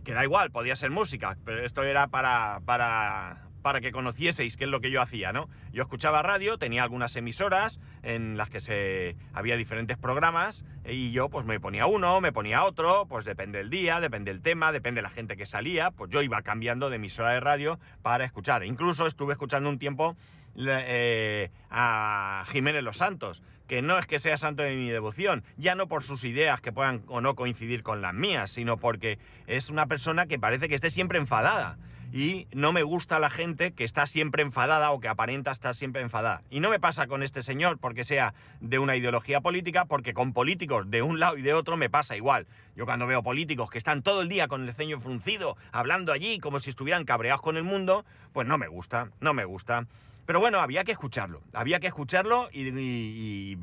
Que 0.05 0.13
da 0.13 0.25
igual, 0.25 0.51
podía 0.51 0.77
ser 0.77 0.91
música, 0.91 1.39
pero 1.45 1.65
esto 1.65 1.83
era 1.83 2.09
para, 2.09 2.61
para, 2.67 3.49
para 3.63 3.81
que 3.81 3.93
conocieseis 3.93 4.59
qué 4.59 4.65
es 4.65 4.71
lo 4.71 4.81
que 4.81 4.91
yo 4.91 5.01
hacía, 5.01 5.33
¿no? 5.33 5.49
Yo 5.73 5.83
escuchaba 5.83 6.21
radio, 6.23 6.59
tenía 6.59 6.83
algunas 6.83 7.17
emisoras 7.17 7.81
en 8.03 8.37
las 8.37 8.51
que 8.51 8.61
se 8.61 9.17
había 9.33 9.57
diferentes 9.57 9.97
programas 9.97 10.67
y 10.85 11.13
yo 11.13 11.31
pues 11.31 11.47
me 11.47 11.59
ponía 11.59 11.87
uno, 11.87 12.21
me 12.21 12.33
ponía 12.33 12.65
otro, 12.65 13.07
pues 13.09 13.25
depende 13.25 13.57
del 13.59 13.71
día, 13.71 14.01
depende 14.01 14.31
del 14.31 14.43
tema, 14.43 14.71
depende 14.73 14.99
de 14.99 15.05
la 15.05 15.11
gente 15.11 15.39
que 15.39 15.47
salía, 15.47 15.91
pues 15.91 16.11
yo 16.11 16.21
iba 16.21 16.43
cambiando 16.43 16.91
de 16.91 16.97
emisora 16.97 17.31
de 17.31 17.41
radio 17.41 17.79
para 18.03 18.27
escuchar. 18.27 18.65
Incluso 18.65 19.07
estuve 19.07 19.33
escuchando 19.33 19.71
un 19.71 19.79
tiempo 19.79 20.15
eh, 20.57 21.51
a 21.71 22.45
Jiménez 22.49 22.83
Los 22.83 22.99
Santos, 22.99 23.43
que 23.67 23.83
no 23.83 23.99
es 23.99 24.07
que 24.07 24.19
sea 24.19 24.37
santo 24.37 24.63
de 24.63 24.75
mi 24.77 24.91
devoción, 24.91 25.45
ya 25.57 25.75
no 25.75 25.89
por 25.89 26.03
sus 26.03 26.25
ideas 26.25 26.61
que 26.61 26.73
puedan 26.73 27.03
o 27.09 27.21
no 27.21 27.35
coincidir 27.35 27.83
con 27.83 28.03
las 28.03 28.15
mías, 28.15 28.51
sino 28.51 28.77
porque 28.77 29.19
es 29.47 29.71
una 29.71 29.87
persona 29.87 30.27
que 30.27 30.39
parece 30.39 30.69
que 30.69 30.75
esté 30.75 30.91
siempre 30.91 31.19
enfadada 31.19 31.77
y 32.15 32.47
no 32.53 32.73
me 32.73 32.85
gusta 32.85 33.19
la 33.19 33.29
gente 33.29 33.73
que 33.73 33.83
está 33.83 34.07
siempre 34.07 34.45
enfadada 34.45 34.93
o 34.93 35.01
que 35.01 35.09
aparenta 35.09 35.51
estar 35.51 35.75
siempre 35.75 36.01
enfadada. 36.01 36.43
Y 36.49 36.61
no 36.61 36.71
me 36.71 36.79
pasa 36.79 37.09
con 37.09 37.25
este 37.25 37.43
señor 37.43 37.79
porque 37.79 38.05
sea 38.05 38.35
de 38.61 38.79
una 38.79 38.95
ideología 38.95 39.41
política, 39.41 39.87
porque 39.87 40.15
con 40.15 40.33
políticos 40.33 40.89
de 40.89 41.03
un 41.03 41.19
lado 41.19 41.37
y 41.37 41.43
de 41.43 41.55
otro 41.55 41.77
me 41.77 41.91
pasa 41.91 42.17
igual. 42.17 42.47
Yo 42.77 42.85
cuando 42.85 43.09
veo 43.09 43.25
políticos 43.25 43.69
que 43.69 43.79
están 43.79 44.03
todo 44.03 44.23
el 44.23 44.29
día 44.29 44.47
con 44.47 44.63
el 44.63 44.73
ceño 44.75 45.01
fruncido, 45.01 45.57
hablando 45.73 46.13
allí 46.13 46.39
como 46.39 46.61
si 46.61 46.71
estuvieran 46.71 47.05
cabreados 47.05 47.43
con 47.43 47.57
el 47.57 47.65
mundo, 47.65 48.05
pues 48.33 48.47
no 48.47 48.59
me 48.59 48.69
gusta, 48.69 49.09
no 49.19 49.35
me 49.35 49.45
gusta. 49.45 49.89
Pero 50.27 50.41
bueno, 50.41 50.59
había 50.59 50.85
que 50.85 50.93
escucharlo, 50.93 51.43
había 51.53 51.81
que 51.81 51.89
escucharlo 51.89 52.49
y, 52.53 53.59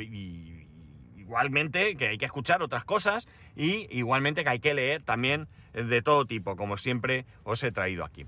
igualmente 1.17 1.95
que 1.95 2.09
hay 2.09 2.17
que 2.17 2.25
escuchar 2.25 2.61
otras 2.61 2.83
cosas 2.83 3.27
y 3.55 3.87
igualmente 3.95 4.43
que 4.43 4.49
hay 4.49 4.59
que 4.59 4.73
leer 4.73 5.01
también 5.01 5.47
de 5.73 6.01
todo 6.01 6.25
tipo, 6.25 6.55
como 6.55 6.77
siempre 6.77 7.25
os 7.43 7.63
he 7.63 7.71
traído 7.71 8.03
aquí. 8.03 8.25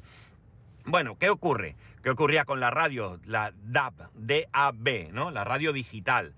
Bueno, 0.85 1.17
¿qué 1.19 1.29
ocurre? 1.29 1.75
¿Qué 2.01 2.09
ocurría 2.09 2.45
con 2.45 2.59
la 2.59 2.69
radio, 2.69 3.19
la 3.25 3.53
DAB, 3.63 3.93
DAB, 4.15 5.13
¿no? 5.13 5.31
La 5.31 5.43
radio 5.43 5.71
digital. 5.71 6.33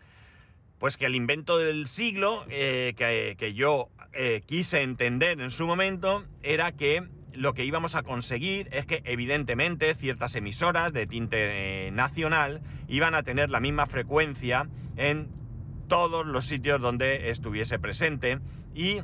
Pues 0.80 0.98
que 0.98 1.06
el 1.06 1.16
invento 1.16 1.58
del 1.58 1.88
siglo 1.88 2.46
eh, 2.50 2.94
que, 2.98 3.54
yo 3.54 3.90
eh, 4.14 4.44
quise 4.46 4.82
entender 4.82 5.40
en 5.40 5.50
su 5.50 5.66
momento 5.66 6.25
era 6.44 6.74
que 6.74 7.08
lo 7.36 7.54
que 7.54 7.65
íbamos 7.65 7.96
a 7.96 8.04
conseguir 8.04 8.70
es 8.72 8.86
que 8.86 9.01
evidentemente 9.06 9.94
ciertas 9.96 10.36
emisoras 10.36 10.94
de 10.94 11.08
tinte 11.08 11.88
eh, 11.88 11.92
nacional 11.92 12.62
iban 12.88 13.15
a 13.15 13.24
tener 13.24 13.50
la 13.50 13.60
misma 13.60 13.86
frecuencia 13.88 14.68
en 14.98 15.30
todos 15.88 16.25
los 16.25 16.46
sitios 16.46 16.82
donde 16.82 17.30
estuviese 17.30 17.80
presente 17.80 18.39
y 18.74 19.01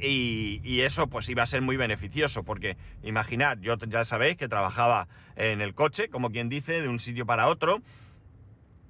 y, 0.00 0.80
eso 0.82 1.08
pues 1.08 1.28
iba 1.28 1.42
a 1.42 1.46
ser 1.46 1.60
muy 1.60 1.76
beneficioso, 1.76 2.44
porque 2.44 2.76
imaginar, 3.02 3.60
yo 3.60 3.76
ya 3.88 4.04
sabéis 4.04 4.36
que 4.36 4.48
trabajaba 4.48 5.08
en 5.36 5.60
el 5.60 5.74
coche, 5.74 6.08
como 6.08 6.30
quien 6.30 6.48
dice, 6.48 6.80
de 6.80 6.88
un 6.88 7.00
sitio 7.00 7.26
para 7.26 7.48
otro. 7.48 7.82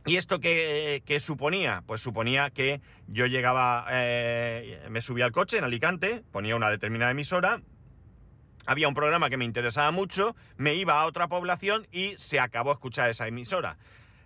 ¿Y 0.04 0.16
esto 0.16 0.40
qué, 0.40 1.18
suponía? 1.20 1.82
Pues 1.86 2.00
suponía 2.00 2.50
que 2.50 2.80
yo 3.06 3.26
llegaba, 3.26 3.86
eh, 3.90 4.86
me 4.90 5.02
subía 5.02 5.24
al 5.24 5.32
coche 5.32 5.58
en 5.58 5.64
Alicante, 5.64 6.22
ponía 6.30 6.56
una 6.56 6.70
determinada 6.70 7.10
emisora, 7.10 7.60
había 8.68 8.86
un 8.86 8.94
programa 8.94 9.30
que 9.30 9.38
me 9.38 9.46
interesaba 9.46 9.90
mucho, 9.90 10.36
me 10.58 10.74
iba 10.74 11.00
a 11.00 11.06
otra 11.06 11.26
población 11.26 11.86
y 11.90 12.14
se 12.18 12.38
acabó 12.38 12.70
escuchar 12.70 13.08
esa 13.08 13.26
emisora. 13.26 13.78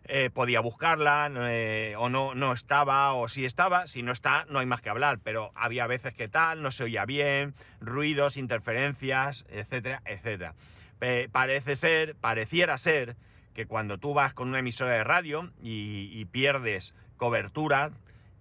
Eh, 0.05 0.31
podía 0.35 0.59
buscarla, 0.59 1.31
eh, 1.33 1.95
o 1.97 2.09
no, 2.09 2.35
no 2.35 2.53
estaba, 2.53 3.13
o 3.13 3.29
si 3.29 3.45
estaba, 3.45 3.87
si 3.87 4.03
no 4.03 4.11
está, 4.11 4.45
no 4.49 4.59
hay 4.59 4.67
más 4.67 4.83
que 4.83 4.91
hablar, 4.91 5.21
pero 5.23 5.53
había 5.55 5.87
veces 5.87 6.15
que 6.15 6.27
tal, 6.27 6.61
no 6.61 6.73
se 6.73 6.83
oía 6.83 7.05
bien, 7.05 7.55
ruidos, 7.81 8.37
interferencias, 8.37 9.47
etcétera, 9.49 10.03
etcétera. 10.07 10.55
parece 11.31 11.77
ser, 11.77 12.17
pareciera 12.17 12.79
ser, 12.79 13.15
que 13.55 13.67
cuando 13.67 13.99
tú 13.99 14.13
vas 14.13 14.35
con 14.35 14.49
una 14.49 14.59
emisora 14.59 14.95
de 14.95 15.05
radio 15.05 15.53
y, 15.63 16.25
pierdes 16.33 16.95
cobertura, 17.17 17.93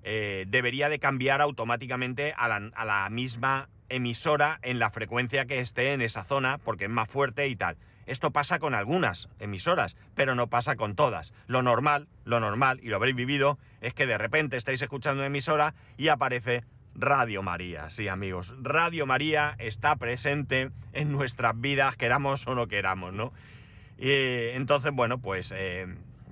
eh, 0.03 0.45
debería 0.47 0.89
de 0.89 0.99
cambiar 0.99 1.41
automáticamente 1.41 2.33
a 2.35 2.47
la, 2.47 3.09
misma 3.09 3.69
emisora 3.89 4.59
en 4.61 4.79
la 4.79 4.89
frecuencia 4.89 5.45
que 5.45 5.59
esté 5.59 5.93
en 5.93 6.01
esa 6.01 6.23
zona, 6.23 6.57
porque 6.57 6.85
es 6.85 6.89
más 6.89 7.09
fuerte 7.09 7.47
y 7.47 7.55
tal. 7.55 7.77
Esto 8.05 8.31
pasa 8.31 8.59
con 8.59 8.73
algunas 8.73 9.29
emisoras, 9.39 9.95
pero 10.15 10.33
no 10.33 10.47
pasa 10.47 10.75
con 10.75 10.95
todas. 10.95 11.33
Lo 11.47 11.61
normal, 11.61 12.07
lo 12.25 12.39
normal, 12.39 12.79
y 12.81 12.87
lo 12.87 12.95
habréis 12.95 13.15
vivido, 13.15 13.59
es 13.79 13.93
que 13.93 14.07
de 14.07 14.17
repente 14.17 14.57
estáis 14.57 14.81
escuchando 14.81 15.19
una 15.19 15.27
emisora 15.27 15.75
y 15.97 16.07
aparece 16.07 16.63
Radio 16.95 17.43
María. 17.43 17.89
Sí, 17.89 18.07
amigos, 18.07 18.53
Radio 18.61 19.05
María 19.05 19.55
está 19.59 19.95
presente 19.95 20.71
en 20.93 21.11
nuestras 21.11 21.59
vidas, 21.59 21.95
queramos 21.95 22.47
o 22.47 22.55
no 22.55 22.67
queramos, 22.67 23.13
¿no? 23.13 23.31
Y, 23.97 24.49
entonces, 24.55 24.91
bueno, 24.93 25.19
pues 25.19 25.53
eh, 25.55 25.87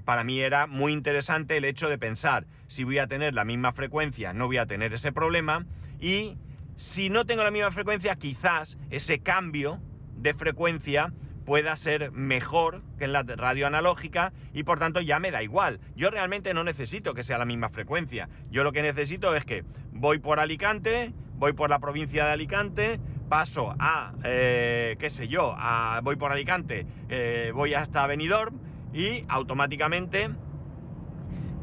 para 0.10 0.24
mí 0.24 0.42
era 0.42 0.66
muy 0.66 0.92
interesante 0.92 1.56
el 1.56 1.66
hecho 1.66 1.88
de 1.88 2.00
pensar, 2.00 2.48
si 2.66 2.84
voy 2.84 2.98
a 2.98 3.06
tener 3.06 3.36
la 3.36 3.46
misma 3.46 3.74
frecuencia, 3.74 4.34
no 4.34 4.48
voy 4.48 4.58
a 4.58 4.66
tener 4.66 4.92
ese 4.92 5.12
problema, 5.12 5.68
y 6.00 6.36
si 6.78 7.12
no 7.12 7.28
tengo 7.28 7.44
la 7.44 7.52
misma 7.52 7.70
frecuencia, 7.70 8.16
quizás 8.16 8.80
ese 8.90 9.20
cambio 9.20 9.80
de 10.18 10.34
frecuencia 10.34 11.14
pueda 11.46 11.78
ser 11.78 12.12
mejor 12.12 12.82
que 12.98 13.06
en 13.06 13.14
la 13.14 13.22
radio 13.22 13.68
analógica 13.68 14.34
y 14.52 14.64
por 14.64 14.80
tanto 14.80 15.00
ya 15.00 15.20
me 15.20 15.30
da 15.30 15.44
igual. 15.44 15.80
Yo 15.96 16.10
realmente 16.10 16.56
no 16.56 16.64
necesito 16.64 17.14
que 17.14 17.22
sea 17.22 17.38
la 17.38 17.46
misma 17.46 17.70
frecuencia. 17.70 18.30
Yo 18.50 18.64
lo 18.64 18.72
que 18.72 18.82
necesito 18.82 19.36
es 19.36 19.46
que 19.46 19.64
voy 19.92 20.18
por 20.18 20.40
Alicante, 20.40 21.14
voy 21.36 21.54
por 21.54 21.70
la 21.70 21.78
provincia 21.78 22.26
de 22.26 22.32
Alicante, 22.32 23.00
paso 23.30 23.76
a, 23.78 24.14
eh, 24.24 24.96
qué 24.98 25.12
sé 25.12 25.28
yo, 25.28 25.54
a, 25.56 26.02
voy 26.02 26.16
por 26.16 26.32
Alicante, 26.32 26.88
eh, 27.10 27.52
voy 27.54 27.76
hasta 27.76 28.08
Benidorm 28.08 28.69
y 28.94 29.26
automáticamente 29.28 30.30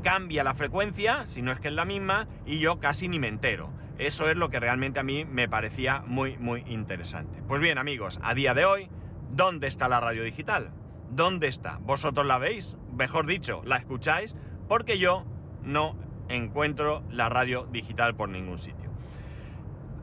cambia 0.03 0.45
la 0.45 0.55
frecuencia, 0.55 1.27
si 1.27 1.43
no 1.43 1.53
es 1.53 1.61
que 1.61 1.69
es 1.69 1.75
la 1.75 1.85
misma, 1.85 2.29
y 2.45 2.59
yo 2.59 2.79
casi 2.79 3.09
ni 3.09 3.19
me 3.19 3.29
entero. 3.29 3.71
Eso 3.99 4.29
es 4.29 4.37
lo 4.37 4.51
que 4.51 4.61
realmente 4.61 5.01
a 5.01 5.03
mí 5.03 5.25
me 5.25 5.49
parecía 5.49 6.03
muy, 6.07 6.37
muy 6.37 6.63
interesante. 6.67 7.43
Pues 7.49 7.61
bien, 7.61 7.79
amigos, 7.79 8.21
a 8.23 8.35
día 8.35 8.53
de 8.53 8.65
hoy 8.65 8.91
¿Dónde 9.31 9.67
está 9.67 9.89
la 9.89 10.01
radio 10.01 10.23
digital? 10.23 10.71
¿Dónde 11.11 11.49
está? 11.49 11.79
¿Vosotros 11.83 12.27
la 12.27 12.39
veis? 12.39 12.75
Mejor 12.97 13.27
dicho, 13.27 13.61
¿la 13.65 13.77
escucháis? 13.77 14.35
Porque 14.69 14.99
yo 14.99 15.25
no 15.63 15.95
encuentro 16.29 17.03
la 17.11 17.29
radio 17.29 17.67
digital 17.71 18.15
por 18.15 18.29
ningún 18.29 18.59
sitio. 18.59 18.86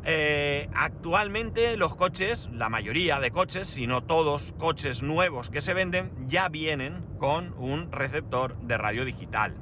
Eh, 0.05 0.69
actualmente 0.73 1.77
los 1.77 1.95
coches, 1.95 2.49
la 2.51 2.67
mayoría 2.67 3.19
de 3.19 3.31
coches, 3.31 3.67
si 3.67 3.87
no 3.87 4.03
todos, 4.03 4.53
coches 4.57 5.01
nuevos 5.01 5.49
que 5.49 5.61
se 5.61 5.73
venden, 5.73 6.11
ya 6.27 6.49
vienen 6.49 7.05
con 7.19 7.53
un 7.57 7.91
receptor 7.91 8.57
de 8.57 8.77
radio 8.77 9.05
digital. 9.05 9.55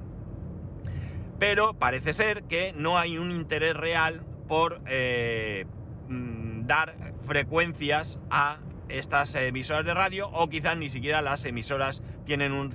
Pero 1.37 1.73
parece 1.73 2.13
ser 2.13 2.43
que 2.43 2.73
no 2.73 2.97
hay 2.97 3.17
un 3.17 3.31
interés 3.31 3.75
real 3.75 4.23
por 4.47 4.81
eh, 4.87 5.65
mm, 6.09 6.65
dar 6.65 6.95
frecuencias 7.25 8.19
a 8.29 8.57
estas 8.89 9.33
emisoras 9.35 9.85
de 9.85 9.93
radio 9.93 10.29
o 10.29 10.49
quizás 10.49 10.75
ni 10.77 10.89
siquiera 10.89 11.21
las 11.21 11.45
emisoras 11.45 12.01
tienen 12.25 12.51
un, 12.51 12.73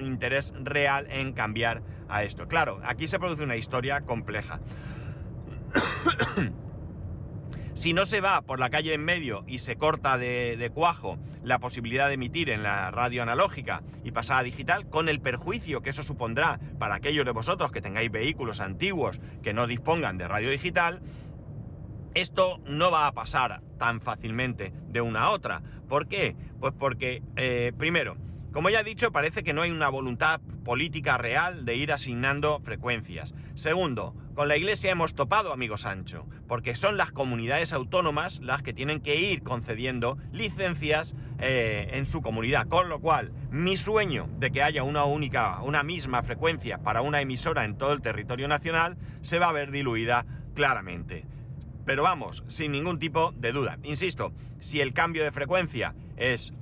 interés 0.00 0.52
real 0.62 1.06
en 1.10 1.32
cambiar 1.32 1.82
a 2.08 2.22
esto. 2.22 2.46
Claro, 2.48 2.80
aquí 2.84 3.08
se 3.08 3.18
produce 3.18 3.42
una 3.42 3.56
historia 3.56 4.02
compleja. 4.02 4.60
si 7.82 7.92
no 7.94 8.06
se 8.06 8.20
va 8.20 8.42
por 8.42 8.60
la 8.60 8.70
calle 8.70 8.94
en 8.94 9.04
medio 9.04 9.42
y 9.48 9.58
se 9.58 9.74
corta 9.74 10.16
de, 10.16 10.70
cuajo 10.72 11.18
la 11.42 11.58
posibilidad 11.58 12.06
de 12.06 12.14
emitir 12.14 12.48
en 12.48 12.62
la 12.62 12.92
radio 12.92 13.24
analógica 13.24 13.82
y 14.04 14.12
pasar 14.12 14.38
a 14.38 14.42
digital, 14.44 14.88
con 14.88 15.08
el 15.08 15.20
perjuicio 15.20 15.82
que 15.82 15.90
eso 15.90 16.04
supondrá 16.04 16.60
para 16.78 16.94
aquellos 16.94 17.24
de 17.24 17.32
vosotros 17.32 17.72
que 17.72 17.80
tengáis 17.80 18.12
vehículos 18.12 18.60
antiguos 18.60 19.20
que 19.42 19.52
no 19.52 19.66
dispongan 19.66 20.16
de 20.16 20.28
radio 20.28 20.48
digital, 20.48 21.00
esto 22.14 22.60
no 22.66 22.92
va 22.92 23.08
a 23.08 23.12
pasar 23.14 23.62
tan 23.80 24.00
fácilmente 24.00 24.72
de 24.86 25.00
una 25.00 25.22
a 25.22 25.30
otra. 25.30 25.60
¿Por 25.88 26.06
qué? 26.06 26.36
Pues 26.60 26.72
porque, 26.78 27.24
eh, 27.34 27.72
primero, 27.76 28.16
como 28.52 28.70
ya 28.70 28.82
he 28.82 28.84
dicho, 28.84 29.10
parece 29.10 29.42
que 29.42 29.54
no 29.54 29.62
hay 29.62 29.72
una 29.72 29.88
voluntad 29.88 30.40
política 30.64 31.18
real 31.18 31.64
de 31.64 31.74
ir 31.74 31.90
asignando 31.90 32.60
frecuencias. 32.60 33.34
Segundo, 33.54 34.14
con 34.34 34.48
la 34.48 34.56
Iglesia 34.56 34.90
hemos 34.90 35.14
topado, 35.14 35.52
amigo 35.52 35.76
Sancho, 35.76 36.26
porque 36.48 36.74
son 36.74 36.96
las 36.96 37.12
comunidades 37.12 37.74
autónomas 37.74 38.40
las 38.40 38.62
que 38.62 38.72
tienen 38.72 39.00
que 39.00 39.16
ir 39.16 39.42
concediendo 39.42 40.16
licencias 40.32 41.14
eh, 41.38 41.90
en 41.92 42.06
su 42.06 42.22
comunidad. 42.22 42.66
Con 42.66 42.88
lo 42.88 43.00
cual, 43.00 43.30
mi 43.50 43.76
sueño 43.76 44.28
de 44.38 44.50
que 44.50 44.62
haya 44.62 44.84
una 44.84 45.04
única, 45.04 45.60
una 45.62 45.82
misma 45.82 46.22
frecuencia 46.22 46.78
para 46.78 47.02
una 47.02 47.20
emisora 47.20 47.64
en 47.66 47.76
todo 47.76 47.92
el 47.92 48.00
territorio 48.00 48.48
nacional 48.48 48.96
se 49.20 49.38
va 49.38 49.50
a 49.50 49.52
ver 49.52 49.70
diluida 49.70 50.24
claramente. 50.54 51.26
Pero 51.84 52.02
vamos, 52.02 52.42
sin 52.48 52.72
ningún 52.72 52.98
tipo 52.98 53.32
de 53.36 53.52
duda. 53.52 53.78
Insisto, 53.82 54.32
si 54.60 54.80
el 54.80 54.94
cambio 54.94 55.24
de 55.24 55.32
frecuencia 55.32 55.94
es 56.16 56.54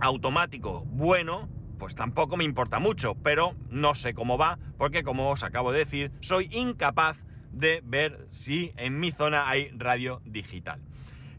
automático, 0.00 0.84
bueno, 0.86 1.50
pues 1.78 1.94
tampoco 1.94 2.36
me 2.36 2.44
importa 2.44 2.78
mucho, 2.78 3.14
pero 3.14 3.54
no 3.70 3.94
sé 3.94 4.14
cómo 4.14 4.36
va, 4.36 4.58
porque 4.76 5.02
como 5.02 5.30
os 5.30 5.42
acabo 5.42 5.72
de 5.72 5.80
decir, 5.80 6.12
soy 6.20 6.48
incapaz 6.52 7.16
de 7.52 7.80
ver 7.84 8.28
si 8.32 8.72
en 8.76 9.00
mi 9.00 9.12
zona 9.12 9.48
hay 9.48 9.70
radio 9.74 10.20
digital. 10.24 10.80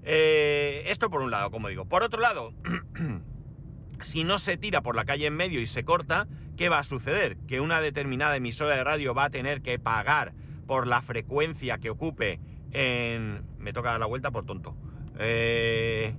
Eh, 0.03 0.83
esto 0.87 1.09
por 1.09 1.21
un 1.21 1.31
lado, 1.31 1.51
como 1.51 1.67
digo. 1.67 1.85
Por 1.85 2.03
otro 2.03 2.19
lado, 2.19 2.53
si 4.01 4.23
no 4.23 4.39
se 4.39 4.57
tira 4.57 4.81
por 4.81 4.95
la 4.95 5.05
calle 5.05 5.27
en 5.27 5.35
medio 5.35 5.61
y 5.61 5.67
se 5.67 5.83
corta, 5.83 6.27
¿qué 6.57 6.69
va 6.69 6.79
a 6.79 6.83
suceder? 6.83 7.37
Que 7.47 7.59
una 7.59 7.81
determinada 7.81 8.35
emisora 8.37 8.75
de 8.75 8.83
radio 8.83 9.13
va 9.13 9.25
a 9.25 9.29
tener 9.29 9.61
que 9.61 9.77
pagar 9.77 10.33
por 10.65 10.87
la 10.87 11.01
frecuencia 11.01 11.79
que 11.79 11.89
ocupe 11.89 12.39
me 12.71 13.73
toca 13.73 13.91
dar 13.91 13.99
la 13.99 14.05
vuelta 14.05 14.31
por 14.31 14.45
tonto. 14.45 14.75
Eh, 15.17 16.13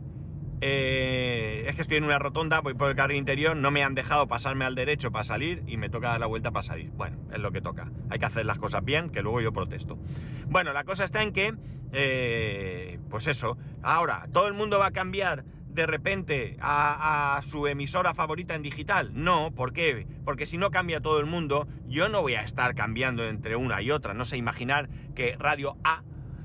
eh, 0.60 1.64
es 1.66 1.74
que 1.74 1.82
estoy 1.82 1.96
en 1.96 2.04
una 2.04 2.18
rotonda, 2.18 2.60
voy 2.60 2.74
por 2.74 2.90
el 2.90 2.96
carril 2.96 3.16
interior, 3.16 3.56
no 3.56 3.70
me 3.70 3.82
han 3.82 3.94
dejado 3.94 4.26
pasarme 4.26 4.64
al 4.64 4.74
derecho 4.74 5.10
para 5.10 5.24
salir 5.24 5.62
y 5.66 5.76
me 5.76 5.88
toca 5.88 6.08
dar 6.08 6.20
la 6.20 6.26
vuelta 6.26 6.50
para 6.50 6.62
salir. 6.62 6.90
Bueno, 6.90 7.16
es 7.32 7.38
lo 7.38 7.50
que 7.50 7.60
toca. 7.60 7.90
Hay 8.10 8.18
que 8.18 8.26
hacer 8.26 8.44
las 8.46 8.58
cosas 8.58 8.84
bien, 8.84 9.10
que 9.10 9.22
luego 9.22 9.40
yo 9.40 9.52
protesto. 9.52 9.98
Bueno, 10.46 10.72
la 10.72 10.84
cosa 10.84 11.04
está 11.04 11.22
en 11.22 11.32
que, 11.32 11.54
eh, 11.92 12.98
pues 13.08 13.26
eso, 13.26 13.56
ahora 13.82 14.26
todo 14.32 14.48
el 14.48 14.54
mundo 14.54 14.78
va 14.78 14.86
a 14.86 14.92
cambiar 14.92 15.44
de 15.72 15.86
repente 15.86 16.56
a, 16.60 17.40
su 17.48 17.66
emisora 17.66 18.14
favorita 18.14 18.54
en 18.54 18.62
digital? 18.62 19.12
No, 19.14 19.52
¿por 19.52 19.72
qué? 19.72 20.06
Porque 20.24 20.46
si 20.46 20.58
no 20.58 20.70
cambia 20.70 21.00
todo 21.00 21.20
el 21.20 21.26
mundo, 21.26 21.68
yo 21.86 22.08
no 22.08 22.22
voy 22.22 22.34
a 22.34 22.42
estar 22.42 22.74
cambiando 22.74 23.26
entre 23.26 23.56
una 23.56 23.80
y 23.80 23.90
otra. 23.90 24.14
No 24.14 24.24
sé 24.24 24.36
imaginar 24.36 24.88
que 25.14 25.36
Radio 25.38 25.76
A 25.84 26.02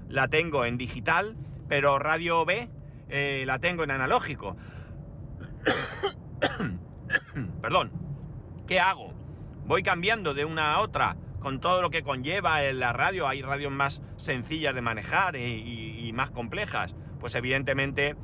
la 0.08 0.28
tengo 0.28 0.66
en 0.66 0.78
digital, 0.78 1.36
pero 1.68 2.00
Radio 2.00 2.46
B 2.46 2.70
eh, 3.10 3.44
la 3.46 3.60
tengo 3.60 3.84
en 3.84 3.92
analógico. 3.92 4.56
Perdón. 7.62 7.92
¿Qué 8.68 8.80
hago? 8.80 9.14
Voy 9.66 9.84
cambiando 9.84 10.34
de 10.34 10.46
una 10.46 10.74
a 10.74 10.82
otra 10.82 11.18
con 11.40 11.60
todo 11.60 11.82
lo 11.82 11.92
que 11.92 12.04
conlleva 12.04 12.64
en 12.64 12.80
la 12.80 12.94
radio. 12.94 13.28
Hay 13.28 13.42
radios 13.42 13.72
más 13.72 14.02
sencillas 14.18 14.74
de 14.74 14.82
manejar 14.82 15.36
y, 15.36 16.00
y 16.08 16.14
más 16.14 16.32
complejas. 16.32 16.96
Pues 17.20 17.36
evidentemente 17.36 18.16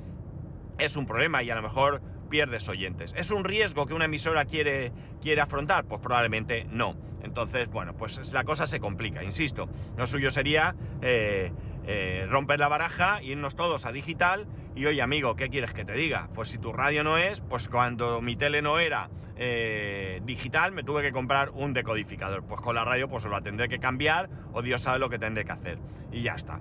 es 0.77 0.95
un 0.95 1.05
problema 1.05 1.43
y 1.43 1.51
a 1.51 1.55
lo 1.55 1.61
mejor 1.61 2.01
pierdes 2.31 2.67
oyentes. 2.69 3.13
¿Es 3.15 3.29
un 3.29 3.43
riesgo 3.43 3.85
que 3.85 3.93
una 3.93 4.05
emisora 4.05 4.45
quiere, 4.45 4.91
quiere 5.21 5.41
afrontar? 5.41 5.85
Pues 5.85 6.01
probablemente 6.01 6.65
no. 6.71 6.95
Entonces, 7.21 7.69
bueno, 7.69 7.95
pues 7.95 8.33
la 8.33 8.43
cosa 8.43 8.65
se 8.65 8.79
complica, 8.79 9.23
insisto. 9.23 9.69
Lo 9.95 10.07
suyo 10.07 10.31
sería 10.31 10.75
eh, 11.01 11.51
eh, 11.85 12.25
romper 12.29 12.59
la 12.59 12.67
baraja, 12.67 13.21
irnos 13.21 13.55
todos 13.55 13.85
a 13.85 13.91
digital 13.91 14.47
y 14.75 14.86
oye 14.86 15.01
amigo, 15.01 15.36
¿qué 15.36 15.50
quieres 15.50 15.74
que 15.74 15.86
te 15.86 15.94
diga? 15.94 16.30
Pues 16.34 16.50
si 16.50 16.58
tu 16.58 16.72
radio 16.72 17.04
no 17.04 17.18
es, 17.18 17.42
pues 17.42 17.68
cuando 17.68 18.22
mi 18.22 18.36
tele 18.36 18.62
no 18.62 18.80
era 18.80 19.10
eh, 19.36 20.22
digital 20.24 20.72
me 20.72 20.84
tuve 20.84 21.01
que 21.01 21.12
comprar 21.12 21.50
un 21.50 21.74
decodificador. 21.74 22.44
Pues 22.44 22.62
con 22.62 22.75
la 22.75 22.86
radio 22.86 23.08
pues 23.08 23.24
lo 23.25 23.42
tendré 23.42 23.70
que 23.70 23.80
cambiar 23.80 24.30
o 24.54 24.62
Dios 24.62 24.82
sabe 24.82 25.00
lo 25.00 25.10
que 25.10 25.20
tendré 25.20 25.46
que 25.46 25.51
hacer. 25.51 25.78
Y 26.12 26.22
ya 26.22 26.34
está 26.34 26.60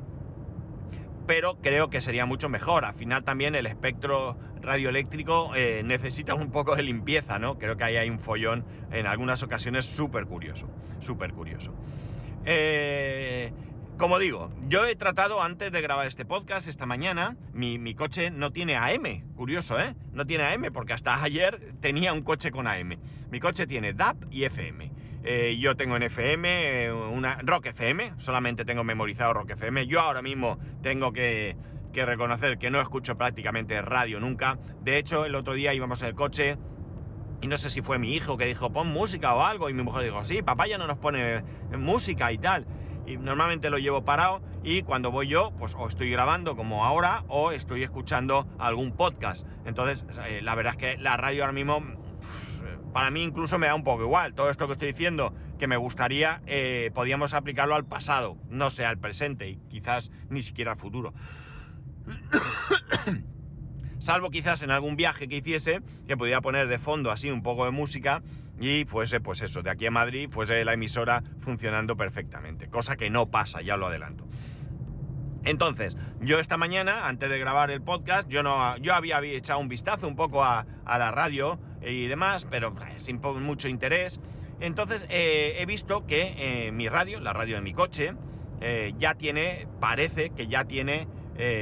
pero 1.30 1.58
creo 1.60 1.90
que 1.90 2.00
sería 2.00 2.26
mucho 2.26 2.48
mejor. 2.48 2.84
Al 2.84 2.94
final 2.94 3.22
también 3.22 3.54
el 3.54 3.66
espectro 3.66 4.36
radioeléctrico 4.60 5.52
eh, 5.54 5.82
necesita 5.84 6.34
un 6.34 6.50
poco 6.50 6.74
de 6.74 6.82
limpieza, 6.82 7.38
¿no? 7.38 7.56
Creo 7.56 7.76
que 7.76 7.84
ahí 7.84 7.96
hay 7.96 8.10
un 8.10 8.18
follón 8.18 8.64
en 8.90 9.06
algunas 9.06 9.40
ocasiones 9.44 9.84
súper 9.84 10.26
curioso, 10.26 10.68
súper 10.98 11.32
curioso. 11.32 11.72
Eh, 12.44 13.52
como 14.00 14.18
digo, 14.18 14.50
yo 14.66 14.86
he 14.86 14.96
tratado 14.96 15.42
antes 15.42 15.70
de 15.70 15.82
grabar 15.82 16.06
este 16.06 16.24
podcast 16.24 16.66
esta 16.66 16.86
mañana, 16.86 17.36
mi, 17.52 17.94
coche 17.94 18.30
no 18.30 18.50
tiene 18.50 18.74
AM, 18.74 19.34
curioso, 19.36 19.78
¿eh? 19.78 19.94
No 20.14 20.26
tiene 20.26 20.44
AM 20.44 20.72
porque 20.72 20.94
hasta 20.94 21.22
ayer 21.22 21.74
tenía 21.82 22.14
un 22.14 22.22
coche 22.22 22.50
con 22.50 22.66
AM. 22.66 22.96
Mi 23.30 23.40
coche 23.40 23.66
tiene 23.66 23.92
DAP 23.92 24.24
y 24.30 24.44
FM. 24.44 24.90
Eh, 25.22 25.58
yo 25.60 25.76
tengo 25.76 25.96
en 25.96 26.04
FM, 26.04 26.84
eh, 26.84 26.92
una 26.92 27.40
Rock 27.42 27.66
FM, 27.66 28.14
solamente 28.16 28.64
tengo 28.64 28.84
memorizado 28.84 29.34
Rock 29.34 29.50
FM. 29.50 29.86
Yo 29.86 30.00
ahora 30.00 30.22
mismo 30.22 30.58
tengo 30.82 31.12
que, 31.12 31.54
reconocer 31.92 32.56
que 32.56 32.70
no 32.70 32.80
escucho 32.80 33.18
prácticamente 33.18 33.82
radio 33.82 34.18
nunca. 34.18 34.58
De 34.80 34.96
hecho, 34.96 35.26
el 35.26 35.34
otro 35.34 35.52
día 35.52 35.74
íbamos 35.74 36.00
en 36.00 36.08
el 36.08 36.14
coche 36.14 36.56
y 37.42 37.48
no 37.48 37.58
sé 37.58 37.68
si 37.68 37.82
fue 37.82 37.98
mi 37.98 38.14
hijo 38.14 38.38
que 38.38 38.46
dijo, 38.46 38.72
pon 38.72 38.88
música 38.88 39.34
o 39.34 39.44
algo. 39.44 39.68
Y 39.68 39.74
mi 39.74 39.82
mujer 39.82 40.04
dijo, 40.04 40.24
sí, 40.24 40.40
papá 40.40 40.66
ya 40.66 40.78
no 40.78 40.86
nos 40.86 40.96
pone 40.96 41.42
música 41.76 42.32
y 42.32 42.38
tal. 42.38 42.64
Y 43.10 43.16
normalmente 43.16 43.70
lo 43.70 43.78
llevo 43.78 44.04
parado 44.04 44.40
y 44.62 44.82
cuando 44.82 45.10
voy 45.10 45.26
yo, 45.26 45.52
pues 45.58 45.74
o 45.76 45.88
estoy 45.88 46.10
grabando 46.10 46.54
como 46.54 46.84
ahora 46.84 47.24
o 47.26 47.50
estoy 47.50 47.82
escuchando 47.82 48.46
algún 48.58 48.92
podcast. 48.92 49.44
Entonces, 49.64 50.04
eh, 50.26 50.40
la 50.42 50.54
verdad 50.54 50.74
es 50.74 50.78
que 50.78 50.96
la 50.96 51.16
radio 51.16 51.42
ahora 51.42 51.52
mismo 51.52 51.82
para 52.92 53.10
mí 53.10 53.22
incluso 53.22 53.58
me 53.58 53.66
da 53.66 53.74
un 53.74 53.84
poco 53.84 54.02
igual. 54.02 54.34
Todo 54.34 54.50
esto 54.50 54.66
que 54.66 54.74
estoy 54.74 54.92
diciendo, 54.92 55.34
que 55.58 55.66
me 55.66 55.76
gustaría, 55.76 56.40
eh, 56.46 56.90
podíamos 56.94 57.34
aplicarlo 57.34 57.74
al 57.74 57.84
pasado, 57.84 58.36
no 58.48 58.70
sea 58.70 58.90
al 58.90 58.98
presente 58.98 59.48
y 59.48 59.56
quizás 59.68 60.10
ni 60.28 60.42
siquiera 60.42 60.72
al 60.72 60.78
futuro. 60.78 61.12
Salvo 63.98 64.30
quizás 64.30 64.62
en 64.62 64.70
algún 64.70 64.96
viaje 64.96 65.28
que 65.28 65.36
hiciese, 65.36 65.80
que 66.06 66.16
pudiera 66.16 66.40
poner 66.40 66.68
de 66.68 66.78
fondo 66.78 67.10
así 67.10 67.30
un 67.30 67.42
poco 67.42 67.66
de 67.66 67.70
música 67.70 68.22
y 68.60 68.84
fuese, 68.84 69.20
pues 69.20 69.40
eso, 69.40 69.62
de 69.62 69.70
aquí 69.70 69.86
a 69.86 69.90
Madrid, 69.90 70.28
fuese 70.30 70.62
la 70.66 70.74
emisora 70.74 71.22
funcionando 71.40 71.96
perfectamente. 71.96 72.68
Cosa 72.68 72.94
que 72.96 73.08
no 73.08 73.26
pasa, 73.26 73.62
ya 73.62 73.78
lo 73.78 73.86
adelanto. 73.86 74.26
Entonces, 75.44 75.96
yo 76.20 76.38
esta 76.38 76.58
mañana, 76.58 77.08
antes 77.08 77.30
de 77.30 77.38
grabar 77.38 77.70
el 77.70 77.80
podcast, 77.80 78.28
yo, 78.28 78.42
no, 78.42 78.76
yo 78.76 78.92
había, 78.92 79.18
echado 79.22 79.58
un 79.58 79.68
vistazo 79.68 80.06
un 80.06 80.14
poco 80.14 80.44
a, 80.44 80.66
la 80.86 81.10
radio 81.10 81.58
y 81.82 82.06
demás, 82.06 82.46
pero 82.50 82.74
sin 82.98 83.18
mucho 83.40 83.66
interés. 83.66 84.20
Entonces, 84.60 85.06
eh, 85.08 85.56
he 85.58 85.64
visto 85.64 86.06
que 86.06 86.34
eh, 86.36 86.72
mi 86.72 86.88
radio, 86.90 87.18
la 87.18 87.32
radio 87.32 87.56
de 87.56 87.62
mi 87.62 87.72
coche, 87.72 88.12
eh, 88.60 88.92
ya 88.98 89.14
tiene, 89.14 89.66
parece 89.80 90.30
que 90.30 90.46
ya 90.46 90.64
tiene 90.64 91.08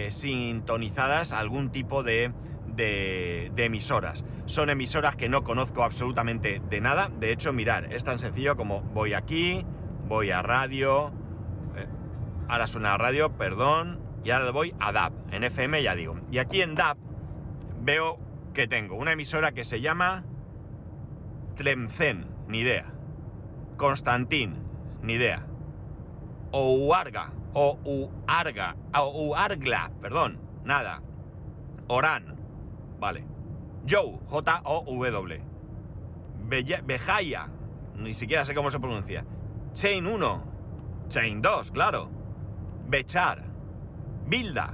sintonizadas 0.09 1.31
algún 1.31 1.71
tipo 1.71 2.03
de, 2.03 2.33
de, 2.79 3.53
emisoras. 3.57 4.25
Son 4.47 4.71
emisoras 4.71 5.17
que 5.17 5.29
no 5.29 5.45
conozco 5.45 5.83
absolutamente 5.83 6.62
de 6.71 6.81
nada. 6.81 7.11
De 7.21 7.33
hecho, 7.33 7.53
mirar, 7.53 7.93
es 7.93 8.05
tan 8.05 8.19
sencillo 8.19 8.57
como 8.57 8.81
voy 8.81 9.12
aquí, 9.12 9.67
voy 10.07 10.31
a 10.31 10.41
radio, 10.41 11.12
ahora 12.49 12.67
suena 12.67 12.91
la 12.91 12.99
radio, 12.99 13.37
perdón, 13.37 14.01
y 14.25 14.31
ahora 14.31 14.51
voy 14.51 14.75
a 14.81 14.93
DAP, 14.93 15.12
en 15.33 15.45
FM 15.45 15.83
ya 15.83 15.95
digo. 15.95 16.19
Y 16.31 16.38
aquí 16.38 16.62
en 16.62 16.75
DAP 16.75 16.97
veo 17.83 18.19
que 18.55 18.67
tengo 18.67 18.97
una 18.97 19.12
emisora 19.12 19.53
que 19.53 19.64
se 19.64 19.81
llama 19.81 20.25
Tlemcen, 21.57 22.27
ni 22.49 22.61
idea. 22.61 22.87
Constantín, 23.77 24.62
ni 25.03 25.14
idea. 25.14 25.47
Ouarga, 26.51 27.33
o 27.53 27.79
Uarga, 27.85 28.77
o 28.95 29.29
Uargla, 29.29 29.91
perdón, 30.01 30.41
nada. 30.64 31.03
Orán, 31.87 32.38
vale. 32.99 33.25
Joe, 33.89 34.19
J-O-W. 34.27 35.43
Bejaya, 36.85 37.49
ni 37.97 38.15
siquiera 38.15 38.45
sé 38.45 38.55
cómo 38.55 38.71
se 38.71 38.81
pronuncia. 38.81 39.25
Chain 39.75 40.07
1, 40.07 40.45
Chain 41.09 41.43
2, 41.43 41.71
claro. 41.71 42.11
Bechar, 42.89 43.45
Bilda, 44.27 44.73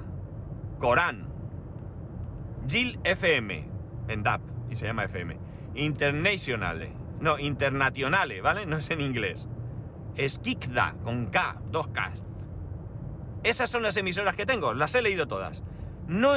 Corán, 0.79 1.27
Gil 2.69 2.99
FM, 3.03 3.69
en 4.09 4.23
DAP, 4.23 4.41
y 4.71 4.77
se 4.77 4.87
llama 4.87 5.05
FM, 5.05 5.37
Internationale, 5.75 6.93
no, 7.21 7.39
Internationale, 7.39 8.41
¿vale? 8.41 8.67
No 8.67 8.77
es 8.77 8.91
en 8.91 9.01
inglés. 9.01 9.49
Skikda, 10.17 10.95
con 11.03 11.27
K, 11.27 11.57
dos 11.71 11.89
K. 11.89 12.13
Esas 13.43 13.69
son 13.69 13.83
las 13.83 13.97
emisoras 13.97 14.37
que 14.37 14.47
tengo, 14.47 14.75
las 14.75 14.95
he 14.95 15.03
leído 15.03 15.27
todas. 15.27 15.63
No, 16.07 16.35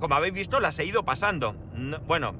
como 0.00 0.14
habéis 0.14 0.34
visto, 0.34 0.60
las 0.60 0.78
he 0.78 0.84
ido 0.84 1.04
pasando. 1.04 1.54
bueno, 2.06 2.34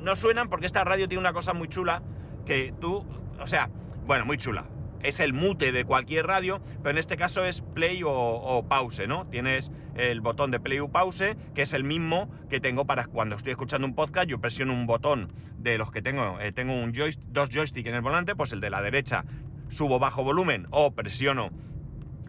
no 0.00 0.16
suenan 0.16 0.48
porque 0.48 0.66
esta 0.66 0.84
radio 0.84 1.08
tiene 1.08 1.20
una 1.20 1.32
cosa 1.32 1.52
muy 1.52 1.68
chula 1.68 2.02
que 2.46 2.72
tú, 2.80 3.04
o 3.40 3.46
sea, 3.46 3.70
bueno, 4.06 4.24
muy 4.24 4.38
chula 4.38 4.64
es 5.02 5.20
el 5.20 5.32
mute 5.32 5.72
de 5.72 5.84
cualquier 5.84 6.26
radio, 6.26 6.60
pero 6.82 6.90
en 6.90 6.98
este 6.98 7.16
caso 7.16 7.44
es 7.44 7.60
play 7.60 8.02
o, 8.04 8.64
pause, 8.68 9.06
¿no? 9.06 9.26
Tienes 9.26 9.70
el 9.94 10.20
botón 10.20 10.50
de 10.50 10.60
play 10.60 10.78
o 10.80 10.88
pause, 10.88 11.36
que 11.54 11.62
es 11.62 11.72
el 11.72 11.84
mismo 11.84 12.30
que 12.48 12.60
tengo 12.60 12.84
para 12.84 13.06
cuando 13.06 13.36
estoy 13.36 13.52
escuchando 13.52 13.86
un 13.86 13.94
podcast, 13.94 14.28
yo 14.28 14.40
presiono 14.40 14.72
un 14.72 14.86
botón 14.86 15.32
de 15.58 15.78
los 15.78 15.90
que 15.90 16.02
tengo, 16.02 16.38
eh, 16.40 16.52
tengo 16.52 16.74
un 16.74 16.92
dos 16.92 17.50
joysticks 17.50 17.88
en 17.88 17.94
el 17.94 18.00
volante, 18.00 18.34
pues 18.36 18.52
el 18.52 18.60
de 18.60 18.70
la 18.70 18.82
derecha 18.82 19.24
subo 19.70 19.98
bajo 19.98 20.22
volumen 20.22 20.66
o 20.70 20.92
presiono 20.92 21.50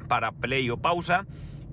para 0.08 0.32
play 0.32 0.70
o 0.70 0.78
pausa. 0.78 1.26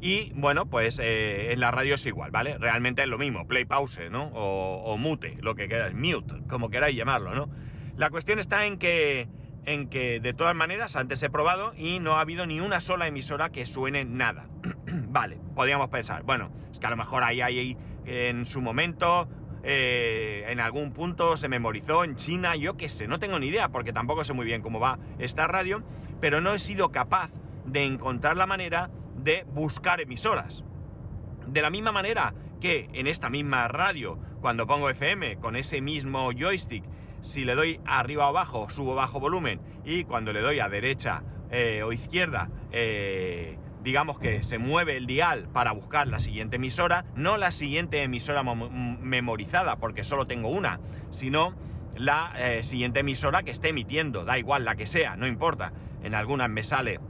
Y 0.07 0.31
bueno, 0.37 0.67
pues 0.67 1.01
eh, 1.03 1.53
en 1.53 1.59
la 1.59 1.73
radio 1.73 1.97
es 1.97 2.07
igual, 2.07 2.31
¿vale? 2.31 2.59
Realmente 2.59 3.03
es 3.03 3.09
lo 3.09 3.19
mismo, 3.19 3.49
play 3.49 3.65
pause, 3.65 4.09
¿no? 4.09 4.27
O, 4.35 4.85
o 4.85 4.97
mute, 4.97 5.37
lo 5.41 5.57
que 5.57 5.67
queráis, 5.67 5.97
mute, 5.97 6.33
como 6.49 6.71
queráis 6.71 6.97
llamarlo, 6.97 7.35
¿no? 7.35 7.49
La 7.97 8.09
cuestión 8.11 8.39
está 8.39 8.67
en 8.67 8.79
que 8.79 9.27
en 9.65 9.89
que 9.89 10.21
de 10.21 10.33
todas 10.33 10.55
maneras 10.55 10.95
antes 10.95 11.21
he 11.25 11.29
probado 11.29 11.75
y 11.77 11.99
no 11.99 12.13
ha 12.13 12.21
habido 12.21 12.47
ni 12.47 12.61
una 12.61 12.81
sola 12.81 13.09
emisora 13.09 13.51
que 13.51 13.67
suene 13.67 14.05
nada. 14.05 14.47
vale, 15.09 15.41
podríamos 15.57 15.89
pensar, 15.89 16.23
bueno, 16.23 16.53
es 16.71 16.79
que 16.79 16.87
a 16.87 16.91
lo 16.91 16.97
mejor 16.97 17.25
ahí 17.25 17.41
hay 17.41 17.77
en 18.05 18.47
su 18.47 18.61
momento, 18.61 19.27
eh, 19.65 20.45
en 20.47 20.61
algún 20.61 20.93
punto 20.93 21.37
se 21.37 21.49
memorizó 21.49 22.05
en 22.05 22.15
China, 22.15 22.55
yo 22.55 22.77
qué 22.77 22.89
sé, 22.89 23.09
no 23.09 23.19
tengo 23.19 23.41
ni 23.41 23.49
idea 23.49 23.71
porque 23.71 23.93
tampoco 23.93 24.23
sé 24.23 24.35
muy 24.35 24.47
bien 24.47 24.63
cómo 24.63 24.79
va 24.79 25.01
esta 25.19 25.49
radio, 25.49 25.83
pero 26.21 26.41
no 26.41 26.55
he 26.55 26.61
sido 26.61 26.93
capaz 26.93 27.33
de 27.65 27.83
encontrar 27.83 28.37
la 28.37 28.47
manera 28.47 28.89
de 29.27 29.45
buscar 29.53 30.01
emisoras. 30.01 30.63
De 31.49 31.61
la 31.61 31.69
misma 31.69 31.91
manera 31.91 32.33
que 32.61 32.89
en 32.93 33.09
esta 33.09 33.29
misma 33.29 33.67
radio, 33.67 34.19
cuando 34.41 34.69
pongo 34.69 34.89
FM 34.89 35.39
con 35.39 35.57
ese 35.57 35.81
mismo 35.81 36.31
joystick, 36.33 36.85
si 37.23 37.45
le 37.45 37.57
doy 37.57 37.81
arriba 37.85 38.27
o 38.27 38.29
abajo, 38.29 38.71
subo 38.71 38.95
bajo 38.95 39.19
volumen 39.19 39.61
y 39.85 40.05
cuando 40.05 40.33
le 40.33 40.41
doy 40.41 40.61
a 40.61 40.69
derecha 40.69 41.25
eh, 41.51 41.83
o 41.83 41.93
izquierda, 41.93 42.51
eh, 42.71 43.59
digamos 43.83 44.21
que 44.21 44.45
se 44.45 44.59
mueve 44.59 44.97
el 44.97 45.07
dial 45.07 45.49
para 45.53 45.73
buscar 45.73 46.07
la 46.07 46.21
siguiente 46.21 46.55
emisora, 46.55 47.05
no 47.17 47.37
la 47.37 47.51
siguiente 47.51 48.05
emisora 48.05 48.45
memorizada, 48.45 49.77
porque 49.77 50.05
solo 50.05 50.29
tengo 50.29 50.51
una, 50.51 50.79
sino 51.11 51.53
la 51.97 52.33
eh, 52.37 52.63
siguiente 52.63 53.01
emisora 53.01 53.43
que 53.43 53.51
esté 53.51 53.71
emitiendo, 53.71 54.25
da 54.25 54.39
igual 54.39 54.65
la 54.65 54.77
que 54.77 54.87
sea, 54.87 55.17
no 55.17 55.27
importa. 55.27 55.73
En 56.05 56.15
algunas 56.15 56.49
me 56.49 56.63
sale 56.63 57.01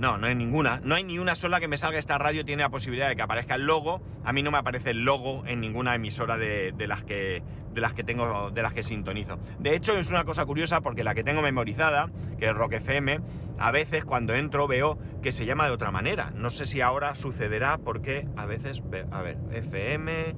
No, 0.00 0.16
no 0.16 0.26
hay 0.28 0.34
ninguna. 0.34 0.80
No 0.82 0.94
hay 0.94 1.04
ni 1.04 1.18
una 1.18 1.34
sola 1.34 1.60
que 1.60 1.68
me 1.68 1.76
salga 1.76 1.98
esta 1.98 2.16
radio, 2.16 2.42
tiene 2.42 2.62
la 2.62 2.70
posibilidad 2.70 3.10
de 3.10 3.16
que 3.16 3.22
aparezca 3.22 3.56
el 3.56 3.66
logo. 3.66 4.00
A 4.24 4.32
mí 4.32 4.42
no 4.42 4.50
me 4.50 4.56
aparece 4.56 4.92
el 4.92 5.04
logo 5.04 5.44
en 5.46 5.60
ninguna 5.60 5.94
emisora 5.94 6.38
de, 6.38 6.72
las, 6.86 7.04
que, 7.04 7.42
de 7.74 7.80
las 7.82 7.92
que 7.92 8.02
tengo, 8.02 8.50
de 8.50 8.62
las 8.62 8.72
que 8.72 8.82
sintonizo. 8.82 9.38
De 9.58 9.76
hecho, 9.76 9.98
es 9.98 10.08
una 10.08 10.24
cosa 10.24 10.46
curiosa 10.46 10.80
porque 10.80 11.04
la 11.04 11.14
que 11.14 11.22
tengo 11.22 11.42
memorizada, 11.42 12.08
que 12.38 12.46
es 12.46 12.54
Rock 12.54 12.72
FM, 12.74 13.20
a 13.58 13.70
veces 13.72 14.06
cuando 14.06 14.34
entro 14.34 14.66
veo 14.66 14.98
que 15.22 15.32
se 15.32 15.44
llama 15.44 15.66
de 15.66 15.72
otra 15.72 15.90
manera. 15.90 16.32
No 16.34 16.48
sé 16.48 16.64
si 16.64 16.80
ahora 16.80 17.14
sucederá 17.14 17.76
porque 17.76 18.26
a 18.38 18.46
veces... 18.46 18.80
A 19.10 19.20
ver, 19.20 19.36
FM... 19.52 20.34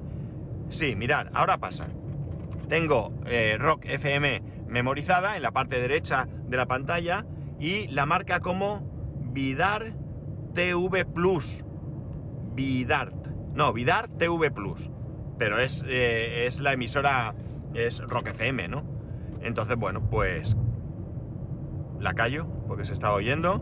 Sí, 0.71 0.97
mirad, 0.97 1.27
ahora 1.33 1.57
pasa. 1.57 1.87
Tengo 2.67 3.13
eh, 3.27 3.55
Rock 3.57 3.85
FM 3.85 4.41
memorizada 4.73 5.37
en 5.37 5.43
la 5.43 5.51
parte 5.51 5.79
derecha 5.79 6.27
de 6.47 6.57
la 6.57 6.65
pantalla 6.65 7.25
y 7.59 7.87
la 7.89 8.07
marca 8.07 8.39
como 8.39 8.81
Vidar 9.31 9.93
TV 10.55 11.05
Plus. 11.05 11.63
Vidart. 12.55 13.27
No, 13.53 13.71
Vidar 13.71 14.09
TV 14.17 14.49
Plus. 14.49 14.89
Pero 15.37 15.59
es, 15.59 15.83
eh, 15.87 16.47
es 16.47 16.59
la 16.59 16.73
emisora, 16.73 17.35
es 17.75 17.99
Rock 17.99 18.29
FM, 18.29 18.67
¿no? 18.67 18.83
Entonces, 19.41 19.77
bueno, 19.77 20.09
pues 20.09 20.57
la 21.99 22.15
callo 22.15 22.47
porque 22.67 22.85
se 22.85 22.93
está 22.93 23.13
oyendo. 23.13 23.61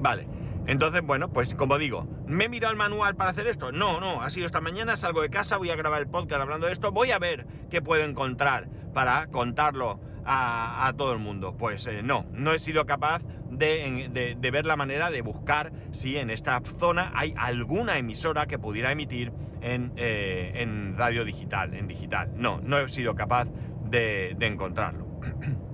Vale. 0.00 0.26
Entonces, 0.66 1.02
bueno, 1.02 1.32
pues 1.32 1.54
como 1.54 1.78
digo, 1.78 2.08
¿me 2.26 2.44
he 2.44 2.48
mirado 2.48 2.72
el 2.72 2.78
manual 2.78 3.14
para 3.14 3.30
hacer 3.30 3.46
esto? 3.46 3.70
No, 3.70 4.00
no, 4.00 4.22
ha 4.22 4.30
sido 4.30 4.46
esta 4.46 4.60
mañana, 4.60 4.96
salgo 4.96 5.22
de 5.22 5.30
casa, 5.30 5.56
voy 5.56 5.70
a 5.70 5.76
grabar 5.76 6.00
el 6.00 6.08
podcast 6.08 6.40
hablando 6.40 6.66
de 6.66 6.72
esto, 6.72 6.92
voy 6.92 7.10
a 7.12 7.18
ver 7.18 7.46
qué 7.70 7.82
puedo 7.82 8.04
encontrar 8.04 8.68
para 8.92 9.26
contarlo 9.28 10.00
a, 10.24 10.92
todo 10.96 11.12
el 11.12 11.18
mundo. 11.18 11.56
Pues 11.56 11.86
eh, 11.86 12.02
no, 12.02 12.26
no 12.32 12.52
he 12.52 12.58
sido 12.58 12.86
capaz 12.86 13.22
de, 13.50 14.38
ver 14.40 14.66
la 14.66 14.76
manera 14.76 15.10
de 15.10 15.22
buscar 15.22 15.72
si 15.92 16.16
en 16.16 16.30
esta 16.30 16.60
zona 16.78 17.12
hay 17.14 17.34
alguna 17.36 17.98
emisora 17.98 18.46
que 18.46 18.58
pudiera 18.58 18.92
emitir 18.92 19.32
en, 19.60 19.92
eh, 19.96 20.52
en 20.56 20.96
radio 20.96 21.24
digital, 21.24 21.74
en 21.74 21.86
digital. 21.86 22.32
No, 22.36 22.60
no 22.62 22.78
he 22.78 22.88
sido 22.88 23.14
capaz 23.14 23.48
de, 23.84 24.34
de 24.36 24.46
encontrarlo. 24.46 25.06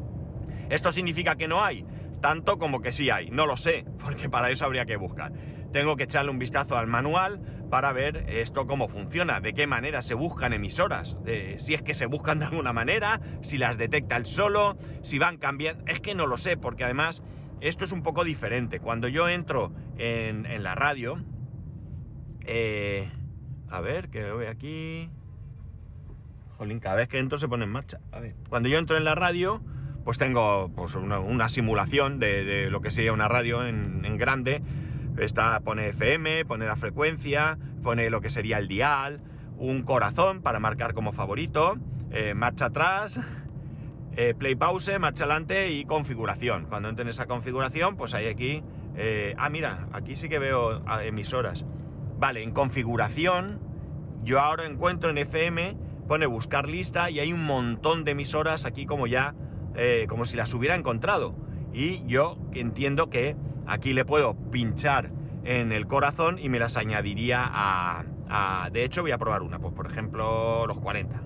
¿Esto 0.71 0.93
significa 0.93 1.37
que 1.37 1.49
no 1.49 1.65
hay? 1.65 1.85
Tanto 2.21 2.59
como 2.59 2.81
que 2.81 2.93
sí 2.93 3.11
hay, 3.11 3.31
no 3.31 3.47
lo 3.47 3.57
sé, 3.57 3.85
porque 4.03 4.29
para 4.29 4.51
eso 4.51 4.65
habría 4.65 4.87
que 4.87 4.97
buscar. 4.97 5.33
Tengo 5.73 5.97
que 5.97 6.05
echarle 6.05 6.31
un 6.31 6.39
vistazo 6.39 6.77
al 6.77 6.87
manual 6.87 7.41
para 7.71 7.93
ver 7.93 8.25
esto 8.29 8.67
cómo 8.67 8.89
funciona, 8.89 9.41
de 9.41 9.53
qué 9.53 9.67
manera 9.67 10.03
se 10.03 10.15
buscan 10.15 10.53
emisoras, 10.53 11.17
si 11.59 11.75
es 11.75 11.83
que 11.83 11.95
se 11.95 12.07
buscan 12.07 12.39
de 12.39 12.47
alguna 12.47 12.73
manera, 12.73 13.21
si 13.43 13.59
las 13.59 13.79
detecta 13.79 14.17
el 14.17 14.27
solo, 14.27 14.77
si 15.03 15.19
van 15.19 15.39
cambiando. 15.39 15.85
Es 15.87 16.01
que 16.01 16.15
no 16.15 16.27
lo 16.27 16.37
sé, 16.39 16.57
porque 16.57 16.85
además 16.85 17.23
esto 17.61 17.85
es 17.85 17.93
un 17.93 18.03
poco 18.03 18.25
diferente. 18.25 18.81
Cuando 18.81 19.09
yo 19.09 19.29
entro 19.29 19.73
en, 19.97 20.63
la 20.63 20.75
radio, 20.75 21.23
eh, 22.45 23.11
a 23.71 23.81
ver, 23.81 24.09
que 24.09 24.23
veo 24.23 24.51
aquí. 24.51 25.11
Jolín, 26.57 26.81
cada 26.81 26.97
vez 26.97 27.09
que 27.09 27.19
entro 27.19 27.39
se 27.39 27.49
pone 27.49 27.65
en 27.65 27.71
marcha. 27.71 28.01
A 28.13 28.21
ver, 28.21 28.35
cuando 28.49 28.69
yo 28.69 28.79
entro 28.79 28.97
en 28.97 29.05
la 29.05 29.15
radio, 29.15 29.63
pues 30.05 30.19
tengo 30.19 30.71
pues, 30.75 30.95
una, 30.95 31.49
simulación 31.49 32.19
de, 32.19 32.69
lo 32.71 32.81
que 32.81 32.91
sería 32.91 33.13
una 33.13 33.29
radio 33.29 33.67
en, 33.67 34.17
grande. 34.17 34.63
Está, 35.19 35.59
pone 35.61 35.89
FM, 35.89 36.45
pone 36.45 36.67
la 36.67 36.77
frecuencia, 36.77 37.59
pone 37.83 38.09
lo 38.09 38.21
que 38.21 38.31
sería 38.31 38.59
el 38.59 38.69
dial, 38.69 39.21
un 39.57 39.83
corazón 39.83 40.43
para 40.43 40.61
marcar 40.61 40.95
como 40.95 41.13
favorito, 41.13 41.77
eh, 42.13 42.35
marcha 42.35 42.67
atrás, 42.67 43.19
eh, 44.17 44.35
play 44.39 44.55
pause, 44.55 44.99
marcha 44.99 45.25
adelante 45.25 45.73
y 45.73 45.85
configuración. 45.85 46.67
Cuando 46.67 46.89
entro 46.89 47.03
en 47.03 47.09
esa 47.09 47.27
configuración, 47.27 47.97
pues 47.97 48.15
hay 48.15 48.29
aquí... 48.29 48.63
Eh, 48.97 49.35
ah, 49.39 49.49
mira, 49.49 49.87
aquí 49.93 50.17
sí 50.17 50.29
que 50.29 50.39
veo 50.39 50.83
ah, 50.87 51.05
emisoras. 51.05 51.65
Vale, 52.19 52.43
en 52.43 52.53
configuración, 52.53 53.61
yo 54.25 54.41
ahora 54.41 54.67
encuentro 54.67 55.11
en 55.11 55.19
FM, 55.19 55.77
pone 56.09 56.27
buscar 56.27 56.69
lista 56.69 57.11
y 57.11 57.21
hay 57.21 57.33
un 57.33 57.45
montón 57.45 58.05
de 58.05 58.13
emisoras 58.13 58.65
aquí 58.65 58.87
como 58.87 59.07
ya 59.07 59.35
como 60.09 60.25
si 60.25 60.37
las 60.37 60.53
hubiera 60.55 60.75
encontrado. 60.75 61.37
Y 61.73 62.05
yo 62.09 62.37
entiendo 62.53 63.11
que 63.11 63.37
aquí 63.69 63.93
le 63.93 64.05
puedo 64.05 64.35
pinchar 64.51 65.11
en 65.45 65.73
el 65.73 65.87
corazón 65.87 66.39
y 66.39 66.49
me 66.49 66.59
las 66.59 66.77
añadiría 66.77 67.43
a, 67.45 68.69
De 68.73 68.85
hecho, 68.85 69.03
voy 69.03 69.13
a 69.13 69.19
probar 69.19 69.43
una, 69.43 69.59
pues 69.59 69.73
por 69.73 69.87
ejemplo, 69.87 70.67
los 70.67 70.79
40. 70.81 71.23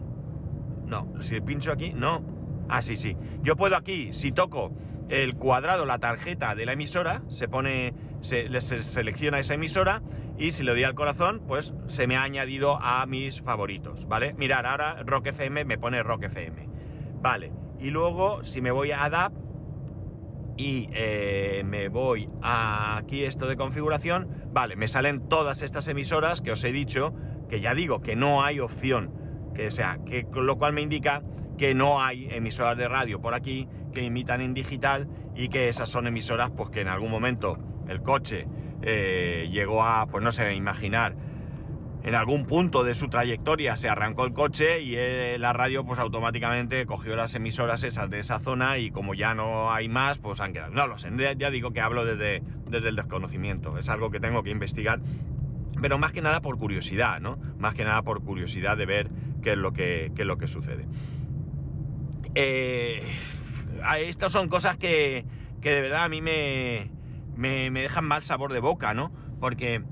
No, 0.86 1.12
si 1.22 1.40
pincho 1.40 1.72
aquí, 1.72 1.92
no. 1.92 2.22
Ah, 2.68 2.82
sí, 2.82 2.96
sí. 2.96 3.16
Yo 3.42 3.56
puedo 3.56 3.76
aquí, 3.76 4.12
si 4.12 4.32
toco 4.32 4.72
el 5.08 5.34
cuadrado, 5.34 5.84
la 5.84 5.98
tarjeta 5.98 6.54
de 6.54 6.66
la 6.66 6.72
emisora, 6.72 7.22
se 7.28 7.48
pone, 7.48 7.94
se, 8.20 8.60
se, 8.60 8.82
selecciona 8.82 9.38
esa 9.38 9.54
emisora 9.54 10.02
y 10.38 10.52
si 10.52 10.62
le 10.62 10.72
doy 10.72 10.84
al 10.84 10.94
corazón, 10.94 11.42
pues 11.46 11.72
se 11.88 12.06
me 12.06 12.16
ha 12.16 12.22
añadido 12.22 12.78
a 12.80 13.04
mis 13.06 13.42
favoritos, 13.42 14.06
¿vale? 14.06 14.34
Mirar, 14.34 14.66
ahora 14.66 15.02
Rock 15.04 15.26
FM 15.28 15.64
me 15.64 15.78
pone 15.78 16.02
Rock 16.02 16.24
FM. 16.24 16.68
Vale, 17.20 17.52
y 17.78 17.90
luego, 17.90 18.44
si 18.44 18.60
me 18.60 18.70
voy 18.70 18.92
a 18.92 19.04
ADAP 19.04 19.32
y 20.56 20.88
eh, 20.92 21.62
me 21.64 21.88
voy 21.88 22.28
a 22.42 22.96
aquí 22.96 23.24
esto 23.24 23.46
de 23.46 23.56
configuración, 23.56 24.28
vale, 24.52 24.76
me 24.76 24.88
salen 24.88 25.28
todas 25.28 25.62
estas 25.62 25.88
emisoras 25.88 26.40
que 26.40 26.52
os 26.52 26.62
he 26.64 26.72
dicho, 26.72 27.14
que 27.48 27.60
ya 27.60 27.74
digo 27.74 28.00
que 28.00 28.16
no 28.16 28.42
hay 28.42 28.60
opción, 28.60 29.12
que 29.54 29.70
sea, 29.70 29.98
que 30.06 30.26
lo 30.34 30.56
cual 30.56 30.72
me 30.72 30.82
indica 30.82 31.22
que 31.56 31.74
no 31.74 32.02
hay 32.02 32.28
emisoras 32.30 32.76
de 32.76 32.88
radio 32.88 33.20
por 33.20 33.34
aquí 33.34 33.68
que 33.92 34.02
imitan 34.02 34.40
en 34.40 34.54
digital 34.54 35.08
y 35.34 35.48
que 35.48 35.68
esas 35.68 35.88
son 35.88 36.06
emisoras 36.06 36.50
pues 36.50 36.70
que 36.70 36.80
en 36.80 36.88
algún 36.88 37.10
momento 37.10 37.58
el 37.88 38.02
coche 38.02 38.46
eh, 38.82 39.48
llegó 39.50 39.82
a, 39.82 40.06
pues 40.06 40.24
no 40.24 40.32
sé, 40.32 40.54
imaginar 40.54 41.14
en 42.04 42.14
algún 42.16 42.46
punto 42.46 42.82
de 42.82 42.94
su 42.94 43.08
trayectoria 43.08 43.76
se 43.76 43.88
arrancó 43.88 44.24
el 44.24 44.32
coche 44.32 44.82
y 44.82 44.94
eh, 44.96 45.36
la 45.38 45.52
radio 45.52 45.84
pues 45.84 46.00
automáticamente 46.00 46.84
cogió 46.84 47.14
las 47.14 47.34
emisoras 47.34 47.84
esas 47.84 48.10
de 48.10 48.18
esa 48.18 48.40
zona 48.40 48.78
y 48.78 48.90
como 48.90 49.14
ya 49.14 49.34
no 49.34 49.72
hay 49.72 49.88
más 49.88 50.18
pues 50.18 50.40
han 50.40 50.52
quedado. 50.52 50.72
No 50.72 50.86
lo 50.86 50.98
sé, 50.98 51.10
ya 51.38 51.50
digo 51.50 51.70
que 51.70 51.80
hablo 51.80 52.04
desde, 52.04 52.42
desde 52.68 52.88
el 52.88 52.96
desconocimiento, 52.96 53.78
es 53.78 53.88
algo 53.88 54.10
que 54.10 54.18
tengo 54.18 54.42
que 54.42 54.50
investigar, 54.50 55.00
pero 55.80 55.96
más 55.96 56.12
que 56.12 56.22
nada 56.22 56.40
por 56.40 56.58
curiosidad, 56.58 57.20
¿no? 57.20 57.38
Más 57.58 57.74
que 57.74 57.84
nada 57.84 58.02
por 58.02 58.24
curiosidad 58.24 58.76
de 58.76 58.86
ver 58.86 59.10
qué 59.42 59.52
es 59.52 59.58
lo 59.58 59.72
que, 59.72 60.12
es 60.16 60.26
lo 60.26 60.38
que 60.38 60.48
sucede. 60.48 60.86
Eh, 62.34 63.04
estas 64.00 64.32
son 64.32 64.48
cosas 64.48 64.76
que, 64.76 65.24
que, 65.60 65.70
de 65.70 65.80
verdad 65.82 66.04
a 66.04 66.08
mí 66.08 66.20
me, 66.20 66.90
me, 67.36 67.70
dejan 67.70 68.06
mal 68.06 68.22
sabor 68.24 68.52
de 68.52 68.60
boca, 68.60 68.92
¿no? 68.92 69.12
Porque... 69.38 69.82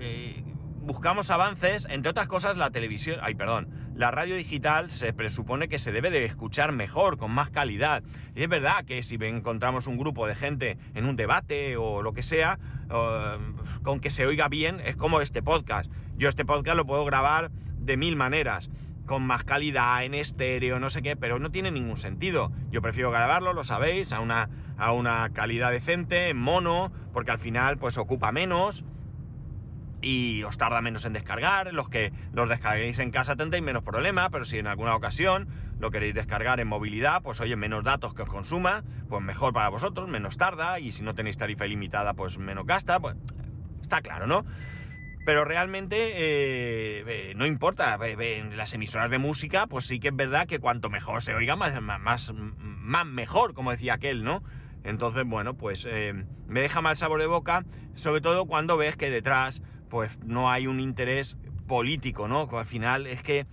Eh, 0.00 0.44
buscamos 0.88 1.30
avances, 1.30 1.86
entre 1.90 2.10
otras 2.10 2.28
cosas 2.28 2.56
la 2.56 2.70
televisión, 2.70 3.18
ay 3.22 3.34
perdón, 3.34 3.68
la 3.94 4.10
radio 4.10 4.36
digital 4.36 4.90
se 4.90 5.12
presupone 5.12 5.68
que 5.68 5.78
se 5.78 5.92
debe 5.92 6.10
de 6.10 6.24
escuchar 6.24 6.72
mejor, 6.72 7.18
con 7.18 7.30
más 7.30 7.50
calidad. 7.50 8.02
Y 8.34 8.42
es 8.42 8.48
verdad 8.48 8.86
que 8.86 9.02
si 9.02 9.16
encontramos 9.20 9.86
un 9.86 9.98
grupo 9.98 10.26
de 10.26 10.34
gente 10.34 10.78
en 10.94 11.04
un 11.04 11.14
debate 11.14 11.76
o 11.76 12.00
lo 12.00 12.14
que 12.14 12.22
sea, 12.22 12.58
con 13.82 14.00
que 14.00 14.08
se 14.08 14.24
oiga 14.24 14.48
bien, 14.48 14.80
es 14.80 14.96
como 14.96 15.20
este 15.20 15.42
podcast. 15.42 15.90
Yo 16.16 16.30
este 16.30 16.46
podcast 16.46 16.78
lo 16.78 16.86
puedo 16.86 17.04
grabar 17.04 17.50
de 17.78 17.98
mil 17.98 18.16
maneras 18.16 18.70
con 19.04 19.22
más 19.22 19.44
calidad, 19.44 20.04
en 20.04 20.14
estéreo, 20.14 20.80
no 20.80 20.88
sé 20.88 21.02
qué, 21.02 21.16
pero 21.16 21.38
no 21.38 21.50
tiene 21.50 21.70
ningún 21.70 21.98
sentido. 21.98 22.50
Yo 22.70 22.80
prefiero 22.80 23.10
grabarlo, 23.10 23.52
lo 23.52 23.62
sabéis, 23.62 24.12
a 24.12 24.20
una, 24.20 24.48
a 24.78 24.92
una 24.92 25.28
calidad 25.34 25.70
decente, 25.70 26.30
en 26.30 26.38
mono, 26.38 26.92
porque 27.12 27.30
al 27.30 27.38
final 27.38 27.76
pues 27.76 27.98
ocupa 27.98 28.32
menos 28.32 28.84
y 30.08 30.42
os 30.44 30.56
tarda 30.56 30.80
menos 30.80 31.04
en 31.04 31.12
descargar. 31.12 31.74
Los 31.74 31.90
que 31.90 32.14
los 32.32 32.48
descarguéis 32.48 32.98
en 32.98 33.10
casa 33.10 33.36
tendréis 33.36 33.62
menos 33.62 33.82
problema, 33.82 34.30
pero 34.30 34.46
si 34.46 34.58
en 34.58 34.66
alguna 34.66 34.94
ocasión 34.94 35.48
lo 35.78 35.90
queréis 35.90 36.14
descargar 36.14 36.60
en 36.60 36.68
movilidad, 36.68 37.20
pues 37.22 37.42
oye, 37.42 37.56
menos 37.56 37.84
datos 37.84 38.14
que 38.14 38.22
os 38.22 38.28
consuma, 38.30 38.84
pues 39.10 39.22
mejor 39.22 39.52
para 39.52 39.68
vosotros, 39.68 40.08
menos 40.08 40.38
tarda, 40.38 40.80
y 40.80 40.92
si 40.92 41.02
no 41.02 41.14
tenéis 41.14 41.36
tarifa 41.36 41.66
ilimitada, 41.66 42.14
pues 42.14 42.38
menos 42.38 42.64
gasta, 42.64 42.98
pues 42.98 43.16
está 43.82 44.00
claro, 44.00 44.26
¿no? 44.26 44.46
Pero 45.26 45.44
realmente 45.44 45.96
eh, 45.98 47.04
eh, 47.06 47.34
no 47.36 47.44
importa, 47.44 47.98
en 48.02 48.56
las 48.56 48.72
emisoras 48.72 49.10
de 49.10 49.18
música, 49.18 49.66
pues 49.66 49.86
sí 49.86 50.00
que 50.00 50.08
es 50.08 50.16
verdad 50.16 50.46
que 50.46 50.58
cuanto 50.58 50.88
mejor 50.88 51.20
se 51.20 51.34
oiga, 51.34 51.54
más, 51.54 51.78
más, 51.82 52.32
más 52.32 53.04
mejor, 53.04 53.52
como 53.52 53.72
decía 53.72 53.92
aquel, 53.92 54.24
¿no? 54.24 54.42
Entonces, 54.84 55.24
bueno, 55.26 55.52
pues 55.52 55.86
eh, 55.86 56.14
me 56.46 56.62
deja 56.62 56.80
mal 56.80 56.96
sabor 56.96 57.20
de 57.20 57.26
boca, 57.26 57.66
sobre 57.94 58.22
todo 58.22 58.46
cuando 58.46 58.78
ves 58.78 58.96
que 58.96 59.10
detrás 59.10 59.60
pues 59.88 60.18
no 60.24 60.50
hay 60.50 60.66
un 60.66 60.80
interés 60.80 61.36
político, 61.66 62.28
¿no? 62.28 62.48
Al 62.52 62.66
final 62.66 63.06
es 63.06 63.22
que 63.22 63.40
eh, 63.40 63.46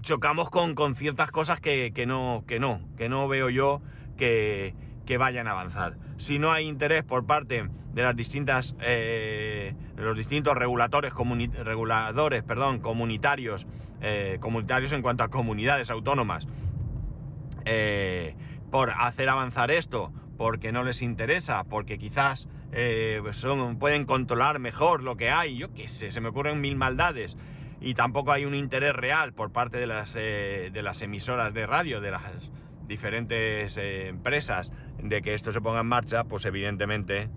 chocamos 0.00 0.50
con, 0.50 0.94
ciertas 0.94 1.30
cosas 1.30 1.60
que, 1.60 1.92
no, 2.06 2.44
que 2.46 2.58
no, 2.58 2.80
que 2.96 3.08
no 3.08 3.28
veo 3.28 3.50
yo 3.50 3.82
que, 4.16 4.74
vayan 5.18 5.46
a 5.46 5.52
avanzar. 5.52 5.96
Si 6.16 6.38
no 6.38 6.52
hay 6.52 6.66
interés 6.66 7.04
por 7.04 7.26
parte 7.26 7.68
de 7.92 8.02
las 8.02 8.16
distintas, 8.16 8.74
eh, 8.80 9.74
los 9.96 10.16
distintos 10.16 10.56
reguladores, 10.56 11.12
reguladores 11.12 12.42
perdón, 12.42 12.80
comunitarios, 12.80 13.66
eh, 14.00 14.38
comunitarios 14.40 14.92
en 14.92 15.02
cuanto 15.02 15.24
a 15.24 15.28
comunidades 15.28 15.90
autónomas, 15.90 16.46
por 18.70 18.90
hacer 18.90 19.28
avanzar 19.28 19.70
esto, 19.70 20.12
porque 20.36 20.70
no 20.70 20.84
les 20.84 21.02
interesa, 21.02 21.64
porque 21.64 21.98
quizás 21.98 22.46
eh, 22.72 23.18
pues 23.22 23.36
son, 23.36 23.78
pueden 23.78 24.04
controlar 24.04 24.58
mejor 24.58 25.02
lo 25.02 25.16
que 25.16 25.30
hay, 25.30 25.56
yo 25.56 25.72
qué 25.72 25.88
sé, 25.88 26.10
se 26.10 26.20
me 26.20 26.28
ocurren 26.28 26.60
mil 26.60 26.76
maldades. 26.76 27.36
Y 27.80 27.94
tampoco 27.94 28.32
hay 28.32 28.44
un 28.44 28.54
interés 28.54 28.94
real 28.94 29.32
por 29.32 29.52
parte 29.52 29.78
de 29.78 29.86
las, 29.86 30.14
eh, 30.16 30.70
de 30.72 30.82
las 30.82 31.02
emisoras 31.02 31.52
de 31.52 31.66
radio, 31.66 32.00
de 32.00 32.10
las 32.10 32.22
diferentes 32.86 33.76
eh, 33.76 34.08
empresas, 34.08 34.70
de 35.02 35.22
que 35.22 35.34
esto 35.34 35.52
se 35.52 35.60
ponga 35.60 35.80
en 35.80 35.86
marcha, 35.86 36.24
pues 36.24 36.44
evidentemente 36.44 37.28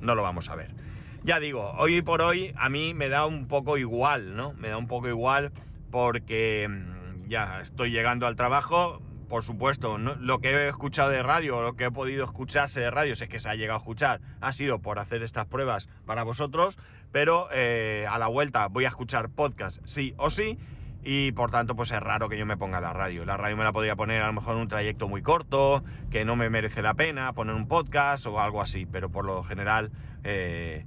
no 0.00 0.14
lo 0.14 0.22
vamos 0.22 0.48
a 0.48 0.56
ver. 0.56 0.74
Ya 1.22 1.40
digo, 1.40 1.72
hoy 1.78 2.02
por 2.02 2.22
hoy 2.22 2.52
a 2.56 2.68
mí 2.68 2.94
me 2.94 3.08
da 3.08 3.26
un 3.26 3.48
poco 3.48 3.78
igual, 3.78 4.36
¿no? 4.36 4.52
Me 4.54 4.68
da 4.68 4.76
un 4.76 4.86
poco 4.86 5.08
igual 5.08 5.52
porque 5.90 6.68
mm, 6.68 7.28
ya 7.28 7.60
estoy 7.60 7.90
llegando 7.90 8.26
al 8.26 8.36
trabajo, 8.36 9.00
por 9.28 9.42
supuesto, 9.42 9.98
lo 9.98 10.38
que 10.38 10.50
he 10.50 10.68
escuchado 10.68 11.10
de 11.10 11.22
radio, 11.22 11.60
lo 11.60 11.74
que 11.74 11.84
he 11.84 11.90
podido 11.90 12.24
escucharse 12.24 12.80
de 12.80 12.90
radio, 12.90 13.12
es 13.12 13.28
que 13.28 13.38
se 13.38 13.48
ha 13.48 13.54
llegado 13.54 13.78
a 13.78 13.82
escuchar, 13.82 14.20
ha 14.40 14.52
sido 14.52 14.80
por 14.80 14.98
hacer 14.98 15.22
estas 15.22 15.46
pruebas 15.46 15.88
para 16.06 16.22
vosotros, 16.22 16.78
pero 17.12 17.48
eh, 17.52 18.06
a 18.08 18.18
la 18.18 18.28
vuelta 18.28 18.66
voy 18.68 18.84
a 18.84 18.88
escuchar 18.88 19.28
podcast 19.30 19.78
sí 19.84 20.14
o 20.16 20.30
sí, 20.30 20.58
y 21.02 21.32
por 21.32 21.50
tanto 21.50 21.76
pues 21.76 21.92
es 21.92 22.00
raro 22.00 22.28
que 22.28 22.38
yo 22.38 22.46
me 22.46 22.56
ponga 22.56 22.80
la 22.80 22.92
radio. 22.92 23.24
La 23.24 23.36
radio 23.36 23.56
me 23.56 23.64
la 23.64 23.72
podría 23.72 23.96
poner 23.96 24.22
a 24.22 24.26
lo 24.26 24.32
mejor 24.32 24.56
en 24.56 24.62
un 24.62 24.68
trayecto 24.68 25.08
muy 25.08 25.22
corto, 25.22 25.84
que 26.10 26.24
no 26.24 26.36
me 26.36 26.50
merece 26.50 26.82
la 26.82 26.94
pena 26.94 27.32
poner 27.32 27.54
un 27.54 27.68
podcast 27.68 28.26
o 28.26 28.40
algo 28.40 28.60
así, 28.60 28.86
pero 28.86 29.10
por 29.10 29.24
lo 29.24 29.42
general 29.42 29.90
eh, 30.24 30.84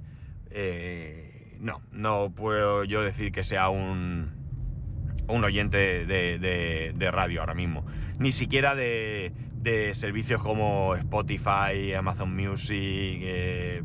eh, 0.50 1.56
no, 1.58 1.80
no 1.92 2.32
puedo 2.34 2.84
yo 2.84 3.02
decir 3.02 3.32
que 3.32 3.44
sea 3.44 3.68
un, 3.70 4.39
un 5.30 5.44
oyente 5.44 6.06
de 6.06 7.10
radio 7.10 7.40
ahora 7.40 7.54
mismo 7.54 7.84
ni 8.20 8.32
siquiera 8.32 8.74
de, 8.74 9.32
servicios 9.94 10.42
como 10.42 10.94
Spotify, 10.94 11.94
Amazon 11.96 12.36
Music, 12.36 13.18
eh, 13.22 13.82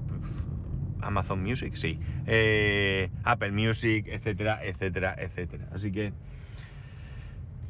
Amazon 1.01 1.41
Music, 1.41 1.75
sí, 1.75 1.99
eh, 2.27 3.09
Apple 3.23 3.53
Music, 3.53 4.05
etcétera, 4.07 4.59
etcétera, 4.61 5.15
etcétera. 5.17 5.69
Así 5.73 5.91
que 5.93 6.11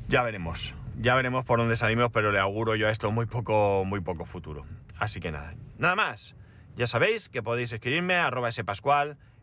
ya 0.08 0.24
veremos, 0.24 0.74
ya 1.00 1.14
veremos 1.14 1.46
por 1.46 1.60
dónde 1.60 1.76
salimos, 1.76 2.10
pero 2.12 2.32
le 2.32 2.40
auguro 2.40 2.76
yo 2.76 2.88
a 2.88 2.92
esto 2.92 3.12
muy 3.12 3.28
poco, 3.28 3.84
muy 3.86 4.00
poco 4.00 4.26
futuro. 4.26 4.66
Así 4.98 5.20
que 5.20 5.32
nada, 5.32 5.54
nada 5.78 5.96
más. 5.96 6.36
Ya 6.76 6.88
sabéis 6.88 7.30
que 7.30 7.44
podéis 7.44 7.72
escribirme 7.72 8.16
a 8.16 8.26
arroba 8.26 8.52
spascual, 8.52 9.18